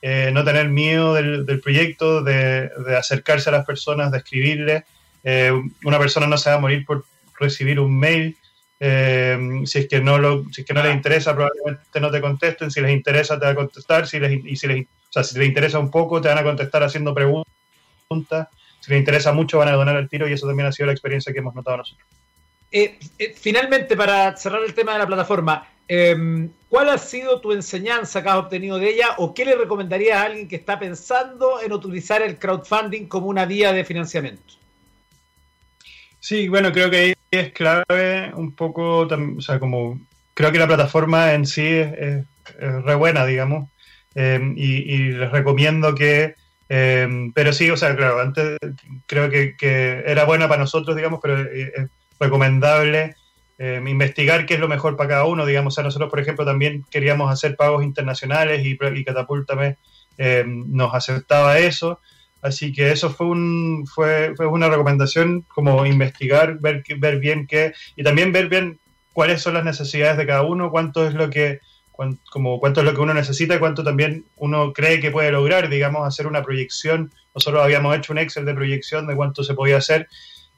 [0.00, 4.84] eh, no tener miedo del, proyecto, de, acercarse a las personas, de escribirles.
[5.24, 5.52] Eh,
[5.84, 7.04] una persona no se va a morir por
[7.38, 8.36] recibir un mail,
[8.80, 12.20] eh, si es que no lo, si es que no les interesa, probablemente no te
[12.20, 12.70] contesten.
[12.70, 14.06] Si les interesa, te va a contestar.
[14.06, 16.44] Si les, y si les, o sea, si les interesa un poco, te van a
[16.44, 18.48] contestar haciendo preguntas.
[18.80, 20.92] Si les interesa mucho, van a donar el tiro y eso también ha sido la
[20.92, 22.06] experiencia que hemos notado nosotros.
[22.70, 27.52] Eh, eh, finalmente, para cerrar el tema de la plataforma, em, ¿cuál ha sido tu
[27.52, 31.60] enseñanza que has obtenido de ella o qué le recomendarías a alguien que está pensando
[31.62, 34.54] en utilizar el crowdfunding como una vía de financiamiento?
[36.20, 40.00] Sí, bueno, creo que ahí es clave un poco, o sea, como
[40.34, 42.24] creo que la plataforma en sí es,
[42.58, 43.68] re buena, digamos,
[44.14, 46.34] em, y, les recomiendo que
[46.68, 48.58] Em, pero sí, o sea, claro, antes
[49.06, 51.88] creo que, era buena para nosotros, digamos, pero es
[52.20, 53.14] recomendable
[53.58, 55.74] em, investigar qué es lo mejor para cada uno, digamos.
[55.74, 59.48] O sea, nosotros, por ejemplo, también queríamos hacer pagos internacionales y, y Catapult
[60.18, 62.00] em, nos aceptaba eso.
[62.42, 67.72] Así que eso fue, un, fue, fue una recomendación como investigar, ver, ver bien qué,
[67.96, 68.78] y también ver bien
[69.12, 71.60] cuáles son las necesidades de cada uno, cuánto es lo que
[72.30, 75.68] como cuánto es lo que uno necesita y cuánto también uno cree que puede lograr,
[75.68, 77.12] digamos, hacer una proyección.
[77.34, 80.08] Nosotros habíamos hecho un Excel de proyección de cuánto se podía hacer.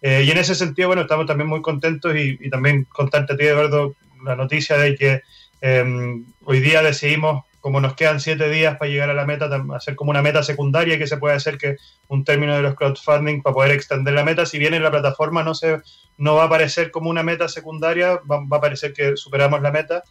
[0.03, 3.45] Eh, y en ese sentido, bueno, estamos también muy contentos y, también contarte a ti,
[3.45, 5.23] Eduardo, la noticia de que
[5.63, 9.95] em, hoy día decidimos como nos quedan siete días para llegar a la meta, hacer
[9.95, 11.77] como una meta secundaria que se puede hacer que
[12.09, 14.47] un término de los crowdfunding para poder extender la meta.
[14.47, 15.81] Si bien en la plataforma no, se,
[16.17, 20.03] no va a aparecer como una meta secundaria, va, a parecer que superamos la meta.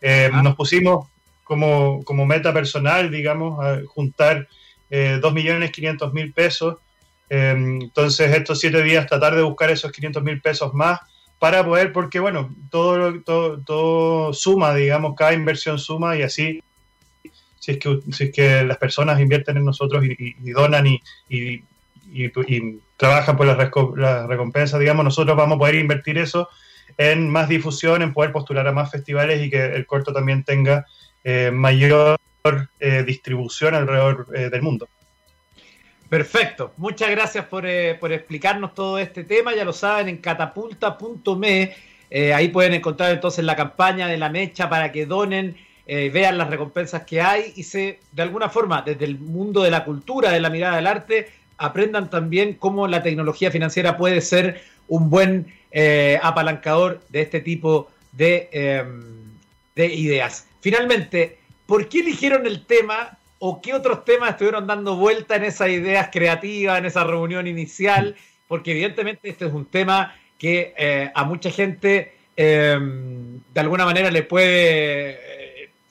[0.00, 1.08] Eh, nos pusimos
[1.44, 4.46] como, como, meta personal, digamos, a juntar
[4.90, 6.76] eh, 2.500.000 pesos.
[7.30, 11.00] Eh, entonces, estos siete días tratar de buscar esos 500.000 pesos más
[11.38, 16.60] para poder, porque bueno, todo, todo, todo suma, digamos, cada inversión suma y así
[17.68, 22.30] si es que, es que las personas invierten en nosotros y, donan y, y,
[22.96, 23.58] trabajan por las
[23.96, 26.48] la recompensas, digamos, nosotros vamos a poder invertir eso
[26.96, 30.86] en más difusión, en poder postular a más festivales y que el corto también tenga
[31.22, 32.18] eh, mayor
[32.80, 34.88] eh, distribución alrededor eh, del mundo.
[36.08, 37.66] Perfecto, muchas gracias por,
[38.00, 41.76] por, explicarnos todo este tema, ya lo saben en catapulta.me,
[42.34, 46.50] ahí pueden encontrar entonces la campaña de la mecha para que donen eh, vean las
[46.50, 50.38] recompensas que hay y se, de alguna forma, desde el mundo de la cultura, de
[50.38, 56.20] la mirada del arte, aprendan también cómo la tecnología financiera puede ser un buen eh,
[56.22, 59.02] apalancador de este tipo de, em,
[59.74, 60.46] de ideas.
[60.60, 65.70] Finalmente, ¿por qué eligieron el tema o qué otros temas estuvieron dando vuelta en esas
[65.70, 68.14] ideas creativas, en esa reunión inicial?
[68.46, 74.10] Porque evidentemente este es un tema que eh, a mucha gente em, de alguna manera
[74.10, 75.37] le puede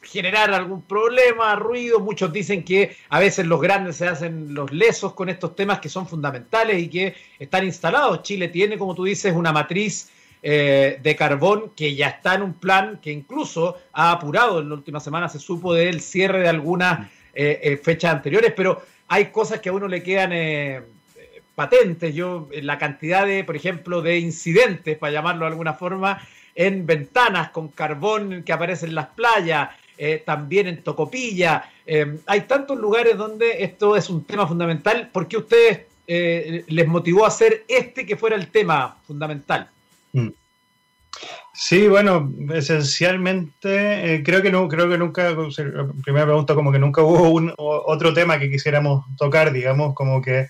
[0.07, 1.99] generar algún problema, ruido.
[1.99, 5.89] Muchos dicen que a veces los grandes se hacen los lesos con estos temas que
[5.89, 8.23] son fundamentales y que están instalados.
[8.23, 10.09] Chile tiene, como tú dices, una matriz
[10.41, 14.61] eh, de carbón que ya está en un plan que incluso ha apurado.
[14.61, 18.81] En la última semana se supo del cierre de algunas eh, eh, fechas anteriores, pero
[19.07, 20.31] hay cosas que a uno le quedan
[21.53, 22.13] patentes.
[22.13, 26.21] Yo, la cantidad de, por ejemplo, de incidentes, para llamarlo de alguna forma,
[26.55, 31.71] en ventanas con carbón que aparecen en las playas, eh, también en Tocopilla.
[31.85, 35.09] Eh, hay tantos lugares donde esto es un tema fundamental.
[35.11, 39.69] ¿Por qué ustedes eh, les motivó a hacer este que fuera el tema fundamental?
[40.13, 40.29] Mm.
[41.51, 45.35] Sí, bueno, esencialmente creo que no, creo que nunca,
[46.03, 50.45] primera pregunta, como que nunca hubo un, otro tema que quisiéramos tocar, digamos, como que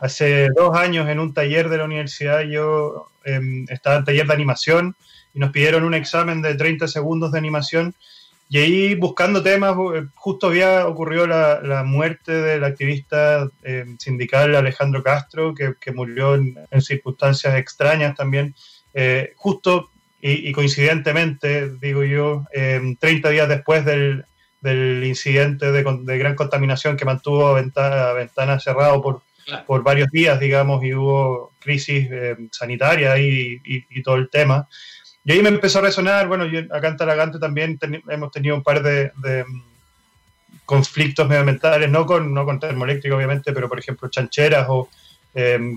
[0.00, 4.34] hace dos años en un taller de la universidad yo em, estaba en taller de
[4.34, 4.94] animación
[5.34, 7.94] y nos pidieron un examen de 30 segundos de animación
[8.52, 15.02] y ahí buscando temas, eh, justo había ocurrido la, muerte del activista eh, sindical Alejandro
[15.02, 18.54] Castro, que, murió en, circunstancias extrañas también,
[18.92, 19.88] eh, justo
[20.20, 24.26] y, coincidentemente, digo yo, 30 días después del,
[25.02, 29.22] incidente de, gran contaminación que mantuvo a ventana, ventana cerrado por,
[29.66, 32.06] por varios días, digamos, y hubo crisis
[32.50, 34.68] sanitaria y, y todo el tema.
[35.24, 38.62] Y ahí me empezó a resonar, bueno, yo acá en Talagante también hemos tenido un
[38.62, 39.62] par de, mm,
[40.64, 44.88] conflictos medioambientales, no con, no con termoeléctrico obviamente, pero por ejemplo chancheras o
[45.34, 45.76] eh,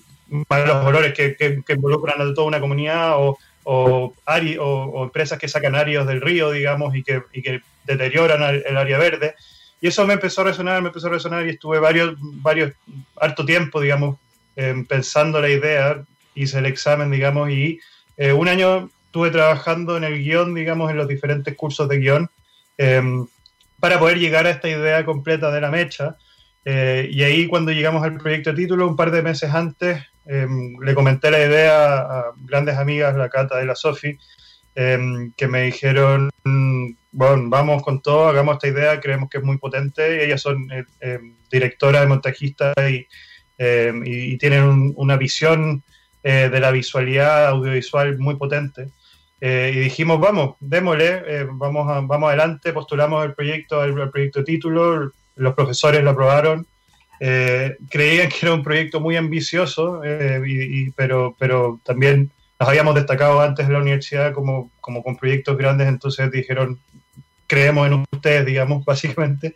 [0.50, 5.76] malos olores que, que, involucran a toda una comunidad o, o, o, empresas que sacan
[5.76, 9.36] áreas del río, digamos, y que, y que deterioran el, área verde.
[9.82, 12.74] Y eso me empezó a resonar, me empezó a resonar y estuve varios, varios,
[13.20, 14.18] harto tiempo, digamos,
[14.88, 16.02] pensando la idea,
[16.34, 17.80] hice el examen, digamos, y
[18.18, 22.30] eh, un año estuve trabajando en el guion, digamos, en los diferentes cursos de guion,
[22.78, 23.26] em,
[23.80, 26.18] para poder llegar a esta idea completa de la mecha.
[26.66, 30.78] Eh, y ahí cuando llegamos al proyecto de título, un par de meses antes, em,
[30.82, 34.18] le comenté la idea a grandes amigas, la Cata y la Sofi,
[34.76, 36.30] em, que me dijeron,
[37.14, 40.26] bueno, vamos con todo, hagamos esta idea, creemos que es muy potente.
[40.26, 40.68] Ellas son
[41.00, 43.08] eh, directoras de montajistas y,
[43.58, 45.84] y, tienen una visión
[46.28, 48.90] eh, de la visualidad audiovisual muy potente.
[49.42, 54.46] Eh, y dijimos, vamos, démosle, eh, vamos, vamos adelante, postulamos el proyecto, el, proyecto de
[54.46, 56.66] título, los profesores lo aprobaron,
[57.20, 60.02] eh, creían que era un proyecto muy ambicioso,
[60.96, 65.88] pero, pero también nos habíamos destacado antes en la universidad como, como con proyectos grandes,
[65.88, 66.80] entonces dijeron,
[67.48, 69.56] creemos en ustedes, digamos, básicamente.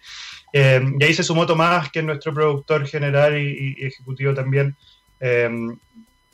[0.52, 4.76] Eh, y ahí se sumó Tomás, que es nuestro productor general y, ejecutivo también.
[5.20, 5.50] Eh,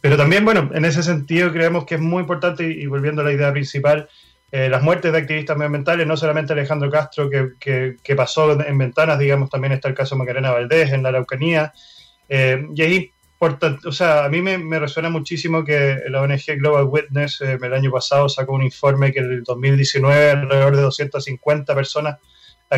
[0.05, 3.31] pero también, bueno, en ese sentido creemos que es muy importante, y, volviendo a la
[3.31, 4.07] idea principal,
[4.51, 9.17] eh, las muertes de activistas medioambientales, no solamente Alejandro Castro, que, que, pasó en ventanas,
[9.17, 11.73] digamos, también está el caso de Macarena Valdés en la Araucanía.
[12.29, 17.57] y ahí o sea, a mí me, resuena muchísimo que la ONG Global Witness eh,
[17.59, 22.17] el año pasado sacó un informe que en el 2019 alrededor de 250 personas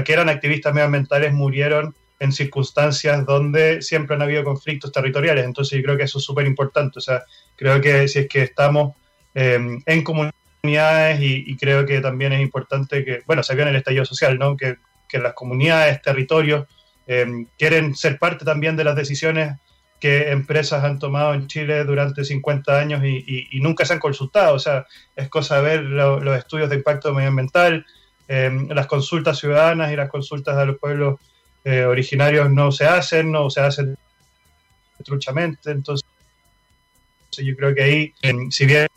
[0.06, 5.46] que eran activistas medioambientales murieron en circunstancias donde siempre han habido conflictos territoriales.
[5.46, 7.00] Entonces yo creo que eso es súper importante.
[7.00, 7.24] O sea,
[7.56, 8.96] creo que si es que estamos
[9.36, 14.06] eh, en comunidades y, creo que también es importante que, bueno, se vio el estallido
[14.06, 14.58] social, ¿no?
[14.58, 16.66] Que, que las comunidades, territorios,
[17.08, 19.56] eh, quieren ser parte también de las decisiones
[20.00, 24.56] que empresas han tomado en Chile durante 50 años y, nunca se han consultado.
[24.56, 27.86] O sea, es cosa de ver los estudios de impacto medioambiental,
[28.28, 31.20] em, las consultas ciudadanas y las consultas de los pueblos
[31.70, 33.98] eh, originarios no se hacen, no se hacen
[35.04, 35.70] truchamente.
[35.70, 36.08] Entonces,
[37.32, 38.14] yo creo que ahí,
[38.52, 38.88] si bien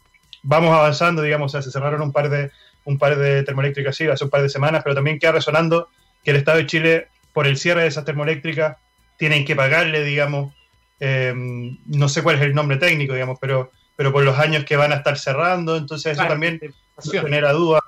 [0.44, 2.52] vamos avanzando, digamos, se cerraron un par de
[2.84, 5.88] un par de termoeléctricas sí, hace un par de semanas, pero también queda resonando
[6.22, 8.76] que el Estado de Chile, por el cierre de esas termoeléctricas,
[9.16, 10.54] tienen que pagarle, digamos,
[11.00, 14.76] eh, no sé cuál es el nombre técnico, digamos, pero, pero por los años que
[14.76, 16.60] van a estar cerrando, entonces eso también
[16.96, 17.82] nos genera dudas,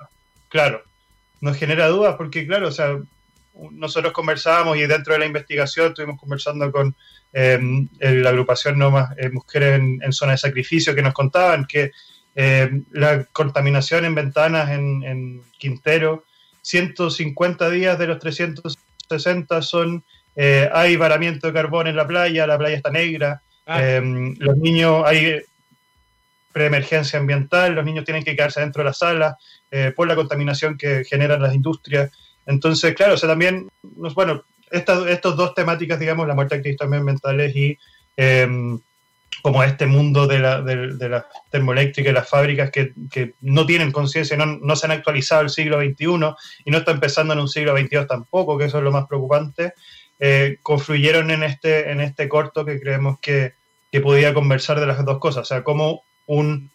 [0.49, 0.83] claro,
[1.39, 2.97] nos genera dudas porque, claro, o sea,
[3.71, 6.95] nosotros conversábamos y dentro de la investigación estuvimos conversando con
[7.33, 7.59] eh,
[7.99, 11.91] la agrupación No Más eh, Mujeres en, Zona de Sacrificio que nos contaban que
[12.35, 16.23] la contaminación en ventanas en, en Quintero,
[16.63, 20.03] 150 días de los 360 son
[20.35, 23.83] eh, hay varamiento de carbón en la playa, la playa está negra, ah.
[23.83, 25.41] em, los niños, hay
[26.51, 29.37] preemergencia ambiental, los niños tienen que quedarse dentro de la sala
[29.71, 32.11] eh, por la contaminación que generan las industrias.
[32.45, 36.91] Entonces, claro, o sea, también, bueno, estas estos dos temáticas, digamos, la muerte de activistas
[36.91, 37.77] ambientales y
[38.17, 38.79] em,
[39.41, 43.91] como este mundo de la, de, la termoeléctrica y las fábricas que, que no tienen
[43.91, 46.05] conciencia, no, no, se han actualizado el siglo XXI
[46.65, 49.73] y no está empezando en un siglo XXII tampoco, que eso es lo más preocupante
[50.25, 53.55] eh, confluyeron en este, en este corto que creemos que,
[53.91, 56.69] que, podía conversar de las dos cosas, o sea, cómo un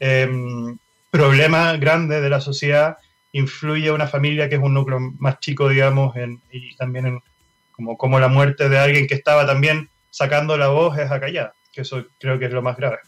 [0.00, 0.78] em,
[1.10, 2.96] problema grande de la sociedad
[3.34, 6.14] influye a una familia que es un núcleo más chico, digamos,
[6.50, 7.22] y también en,
[7.72, 11.80] como, como la muerte de alguien que estaba también sacando la voz es acallada, que
[11.80, 12.98] eso creo que es lo más grave.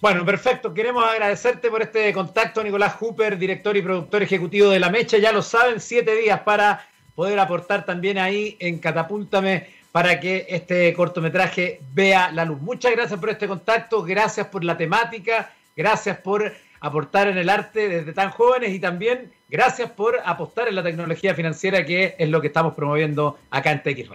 [0.00, 0.72] Bueno, perfecto.
[0.72, 5.18] Queremos agradecerte por este contacto, Nicolás Hooper, director y productor ejecutivo de La Mecha.
[5.18, 10.92] Ya lo saben, siete días para poder aportar también ahí en Catapúltame para que este
[10.94, 12.60] cortometraje vea la luz.
[12.60, 16.52] Muchas gracias por este contacto, gracias por la temática, gracias por
[16.84, 21.34] aportar en el arte desde tan jóvenes y también gracias por apostar en la tecnología
[21.34, 24.10] financiera que es lo que estamos promoviendo acá en TX.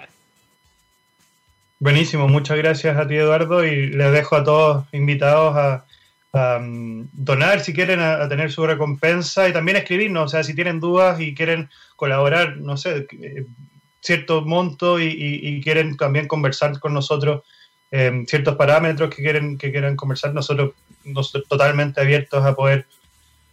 [1.80, 5.86] Buenísimo, muchas gracias a ti Eduardo y les dejo a todos invitados a,
[7.12, 11.20] donar si quieren a, tener su recompensa y también escribirnos, o sea, si tienen dudas
[11.20, 13.46] y quieren colaborar, no sé, eh,
[14.00, 17.42] cierto monto y, quieren también conversar con nosotros
[17.92, 20.74] eh, ciertos parámetros que quieren que quieran conversar, nosotros,
[21.04, 22.86] nosotros totalmente abiertos a poder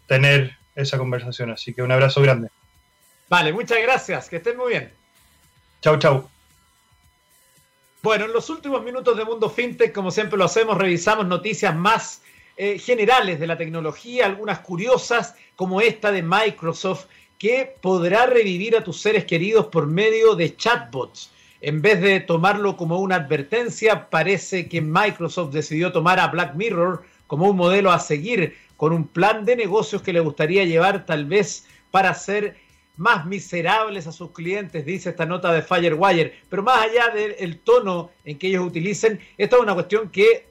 [0.06, 1.50] tener esa conversación.
[1.50, 2.48] Así que un abrazo grande.
[3.28, 4.92] Vale, muchas gracias, que estén muy bien.
[5.80, 6.28] Chau, chau.
[8.02, 12.22] Bueno, en los últimos minutos de Mundo FinTech, como siempre lo hacemos, revisamos noticias más
[12.56, 17.06] eh, generales de la tecnología, algunas curiosas, como esta de Microsoft,
[17.38, 21.32] que podrá revivir a tus seres queridos por medio de chatbots.
[21.66, 27.02] En vez de tomarlo como una advertencia, parece que Microsoft decidió tomar a Black Mirror
[27.26, 31.24] como un modelo a seguir, con un plan de negocios que le gustaría llevar tal
[31.24, 32.56] vez para ser
[32.96, 36.34] más miserables a sus clientes, dice esta nota de Firewire.
[36.48, 40.46] Pero más allá del tono en que ellos utilicen, esta es una cuestión que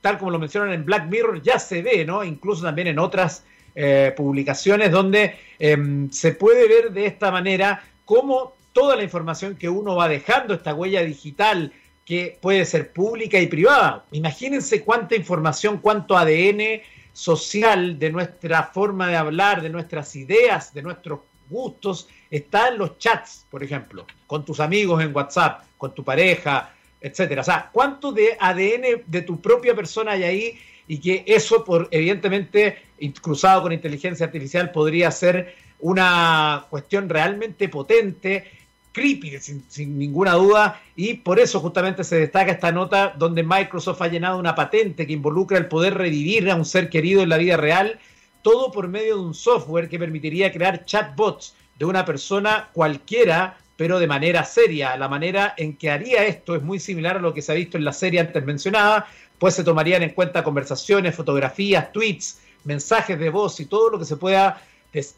[0.00, 2.24] tal como lo mencionan en Black Mirror, ya se ve, ¿no?
[2.24, 3.44] Incluso también en otras
[3.74, 9.70] eh, publicaciones donde em, se puede ver de esta manera cómo toda la información que
[9.70, 11.72] uno va dejando, esta huella digital,
[12.04, 14.04] que puede ser pública y privada.
[14.12, 16.82] Imagínense cuánta información, cuánto ADN
[17.14, 22.98] social de nuestra forma de hablar, de nuestras ideas, de nuestros gustos, está en los
[22.98, 27.40] chats, por ejemplo, con tus amigos en WhatsApp, con tu pareja, etcétera.
[27.40, 30.60] O sea, ¿cuánto de ADN de tu propia persona hay ahí?
[30.86, 32.76] Y que eso, por evidentemente,
[33.22, 38.50] cruzado con inteligencia artificial, podría ser una cuestión realmente potente,
[38.96, 44.08] creepy, sin, ninguna duda, y por eso justamente se destaca esta nota donde Microsoft ha
[44.08, 47.58] llenado una patente que involucra el poder revivir a un ser querido en la vida
[47.58, 48.00] real
[48.40, 53.98] todo por medio de un software que permitiría crear chatbots de una persona cualquiera, pero
[53.98, 54.96] de manera seria.
[54.96, 57.76] La manera en que haría esto es muy similar a lo que se ha visto
[57.76, 63.28] en la serie antes mencionada, pues se tomarían en cuenta conversaciones, fotografías, tweets, mensajes de
[63.28, 64.62] voz y todo lo que se pueda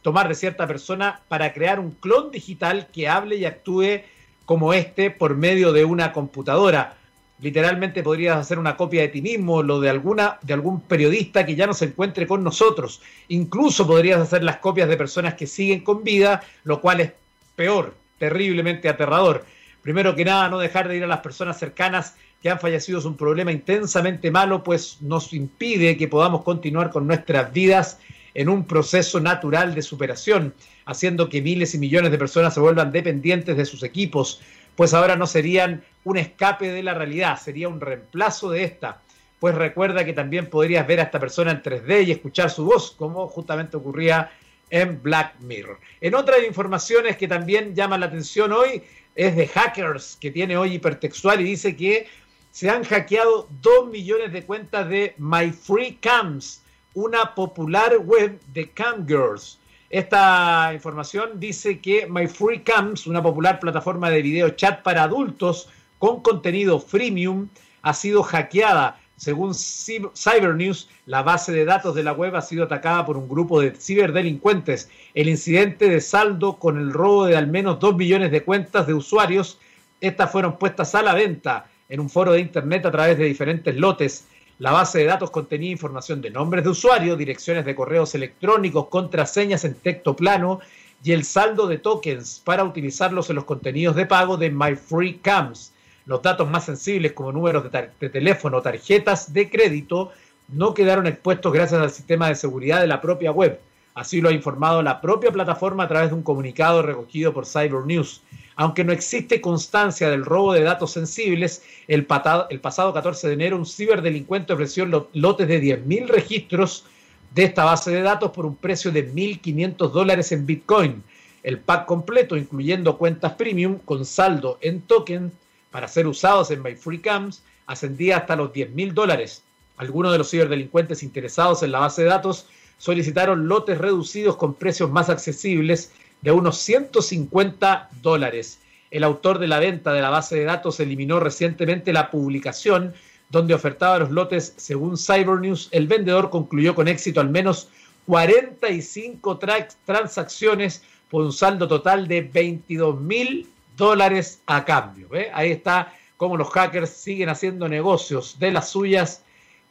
[0.02, 4.02] tomar de cierta persona para crear un clon digital que hable y actúe
[4.44, 6.96] como este por medio de una computadora.
[7.40, 11.54] Literalmente podrías hacer una copia de ti mismo, lo de alguna de algún periodista que
[11.54, 13.00] ya no se encuentre con nosotros.
[13.28, 17.12] Incluso podrías hacer las copias de personas que siguen con vida, lo cual es
[17.54, 19.44] peor, terriblemente aterrador.
[19.82, 23.04] Primero que nada, no dejar de ir a las personas cercanas que han fallecido es
[23.04, 27.98] un problema intensamente malo, pues nos impide que podamos continuar con nuestras vidas
[28.38, 30.54] en un proceso natural de superación,
[30.86, 34.40] haciendo que miles y millones de personas se vuelvan dependientes de sus equipos,
[34.76, 39.02] pues ahora no serían un escape de la realidad, sería un reemplazo de esta.
[39.40, 42.92] Pues recuerda que también podrías ver a esta persona en 3D y escuchar su voz,
[42.96, 44.30] como justamente ocurría
[44.70, 45.80] en Black Mirror.
[46.00, 48.84] En otras informaciones que también llaman la atención hoy
[49.16, 52.06] es de hackers, que tiene hoy hipertextual y dice que
[52.52, 56.62] se han hackeado 2 millones de cuentas de My Free Cams,
[56.98, 59.60] una popular web de cam girls.
[59.88, 65.68] Esta información dice que My Free Cams, una popular plataforma de video chat para adultos
[66.00, 67.48] con contenido freemium,
[67.82, 68.98] ha sido hackeada.
[69.14, 73.60] Según Cybernews, la base de datos de la web ha sido atacada por un grupo
[73.60, 74.90] de ciberdelincuentes.
[75.14, 78.94] El incidente de saldo con el robo de al menos 2 millones de cuentas de
[78.94, 79.60] usuarios,
[80.00, 83.76] estas fueron puestas a la venta en un foro de Internet a través de diferentes
[83.76, 84.26] lotes.
[84.58, 89.64] La base de datos contenía información de nombres de usuarios, direcciones de correos electrónicos, contraseñas
[89.64, 90.58] en texto plano
[91.04, 95.72] y el saldo de tokens para utilizarlos en los contenidos de pago de MyFreeCams.
[96.06, 100.10] Los datos más sensibles como números de, de teléfono o tarjetas de crédito
[100.48, 103.60] no quedaron expuestos gracias al sistema de seguridad de la propia web.
[103.94, 107.86] Así lo ha informado la propia plataforma a través de un comunicado recogido por Cyber
[107.86, 108.22] News.
[108.60, 113.64] Aunque no existe constancia del robo de datos sensibles, el, pasado 14 de enero un
[113.64, 116.84] ciberdelincuente ofreció lotes de 10.000 registros
[117.32, 121.04] de esta base de datos por un precio de 1.500 dólares en Bitcoin.
[121.44, 125.30] El pack completo, incluyendo cuentas premium con saldo en token
[125.70, 129.44] para ser usados en MyFreeCams, ascendía hasta los 10.000 dólares.
[129.76, 134.90] Algunos de los ciberdelincuentes interesados en la base de datos solicitaron lotes reducidos con precios
[134.90, 135.92] más accesibles
[136.22, 138.60] de unos 150 dólares.
[138.90, 142.94] El autor de la venta de la base de datos eliminó recientemente la publicación
[143.30, 144.54] donde ofertaba los lotes.
[144.56, 147.68] Según Cybernews, el vendedor concluyó con éxito al menos
[148.06, 149.38] 45
[149.84, 155.08] transacciones por un saldo total de 22 mil dólares a cambio.
[155.32, 159.22] Ahí está cómo los hackers siguen haciendo negocios de las suyas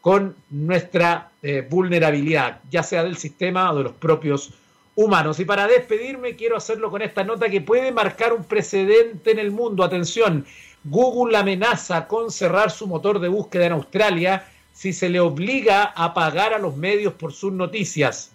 [0.01, 4.53] con nuestra eh, vulnerabilidad, ya sea del sistema o de los propios
[4.97, 5.39] humanos.
[5.39, 9.51] Y para despedirme quiero hacerlo con esta nota que puede marcar un precedente en el
[9.51, 9.83] mundo.
[9.83, 10.45] Atención,
[10.83, 16.13] Google amenaza con cerrar su motor de búsqueda en Australia si se le obliga a
[16.13, 18.31] pagar a los medios por sus noticias.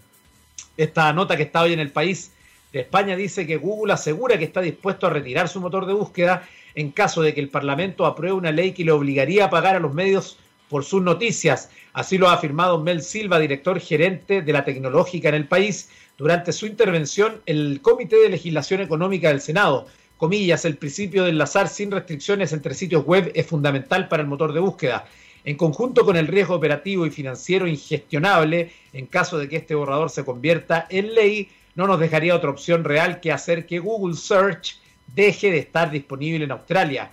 [0.77, 2.33] Esta nota que está hoy en el país
[2.73, 6.49] de España dice que Google asegura que está dispuesto a retirar su motor de búsqueda
[6.77, 9.81] en caso de que el Parlamento apruebe una ley que le obligaría a pagar a
[9.81, 10.39] los medios
[10.69, 11.71] por sus noticias.
[11.93, 16.53] Así lo ha afirmado Mel Silva, director gerente de la tecnológica en el país, durante
[16.53, 19.87] su intervención el Comité de Legislación Económica del Senado.
[20.17, 24.53] Comillas, el principio de enlazar sin restricciones entre sitios web es fundamental para el motor
[24.53, 25.07] de búsqueda.
[25.45, 30.11] En conjunto con el riesgo operativo y financiero ingestionable, en caso de que este borrador
[30.11, 34.79] se convierta en ley, no nos dejaría otra opción real que hacer que Google Search
[35.15, 37.11] deje de estar disponible en Australia.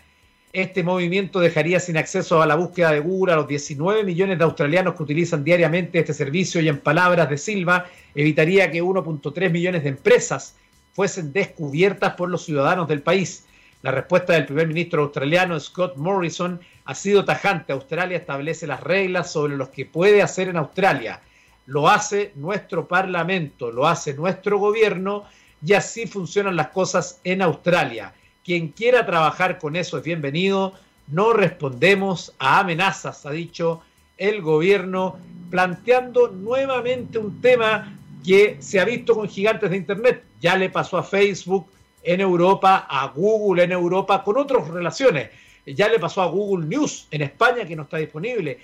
[0.51, 4.43] Este movimiento dejaría sin acceso a la búsqueda de Google a los 19 millones de
[4.43, 7.85] australianos que utilizan diariamente este servicio y en palabras de Silva,
[8.15, 10.55] evitaría que 1.3 millones de empresas
[10.93, 13.45] fuesen descubiertas por los ciudadanos del país.
[13.83, 17.71] La respuesta del primer ministro australiano Scott Morrison ha sido tajante.
[17.71, 21.21] Australia establece las reglas sobre lo que puede hacer en Australia.
[21.67, 25.25] Lo hace nuestro parlamento, lo hace nuestro gobierno
[25.63, 28.15] y así funcionan las cosas en Australia.
[28.43, 30.73] Quien quiera trabajar con eso es bienvenido.
[31.07, 33.81] No respondemos a amenazas, ha dicho
[34.17, 35.17] el gobierno,
[35.49, 40.23] planteando nuevamente un tema que se ha visto con gigantes de Internet.
[40.39, 41.67] Ya le pasó a Facebook
[42.03, 45.29] en Europa, a Google en Europa, con otras relaciones.
[45.65, 48.59] Ya le pasó a Google News en España, que no está disponible.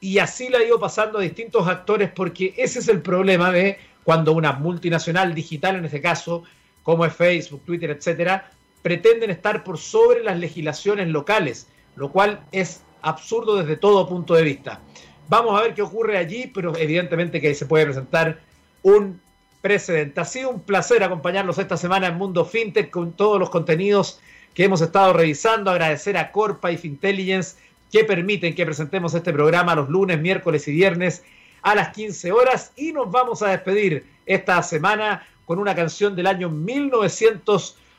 [0.00, 3.78] Y así le ha ido pasando a distintos actores, porque ese es el problema de
[4.04, 6.44] cuando una multinacional digital, en este caso,
[6.82, 8.50] como es Facebook, Twitter, etcétera,
[8.82, 14.42] pretenden estar por sobre las legislaciones locales, lo cual es absurdo desde todo punto de
[14.42, 14.80] vista.
[15.28, 18.40] Vamos a ver qué ocurre allí, pero evidentemente que se puede presentar
[18.82, 19.20] un
[19.60, 20.20] precedente.
[20.20, 24.20] Ha sido un placer acompañarlos esta semana en Mundo FinTech con todos los contenidos
[24.54, 25.70] que hemos estado revisando.
[25.70, 27.56] Agradecer a Corpa y Fintelligence
[27.92, 31.24] que permiten que presentemos este programa los lunes, miércoles y viernes
[31.62, 32.72] a las 15 horas.
[32.76, 36.50] Y nos vamos a despedir esta semana con una canción del año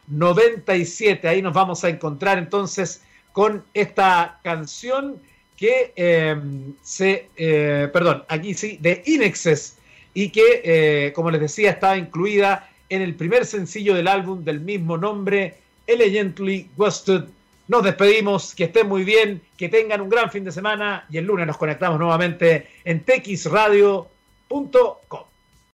[0.10, 1.28] 1997.
[1.28, 5.22] Ahí nos vamos a encontrar entonces con esta canción
[5.56, 6.36] que eh,
[6.82, 9.78] se, eh, perdón, aquí sí, de Inexes
[10.14, 14.62] y que, eh, como les decía, estaba incluida en el primer sencillo del álbum del
[14.62, 17.26] mismo nombre, Elegantly Ghosted.
[17.68, 21.26] Nos despedimos, que estén muy bien, que tengan un gran fin de semana y el
[21.26, 25.29] lunes nos conectamos nuevamente en texradio.com.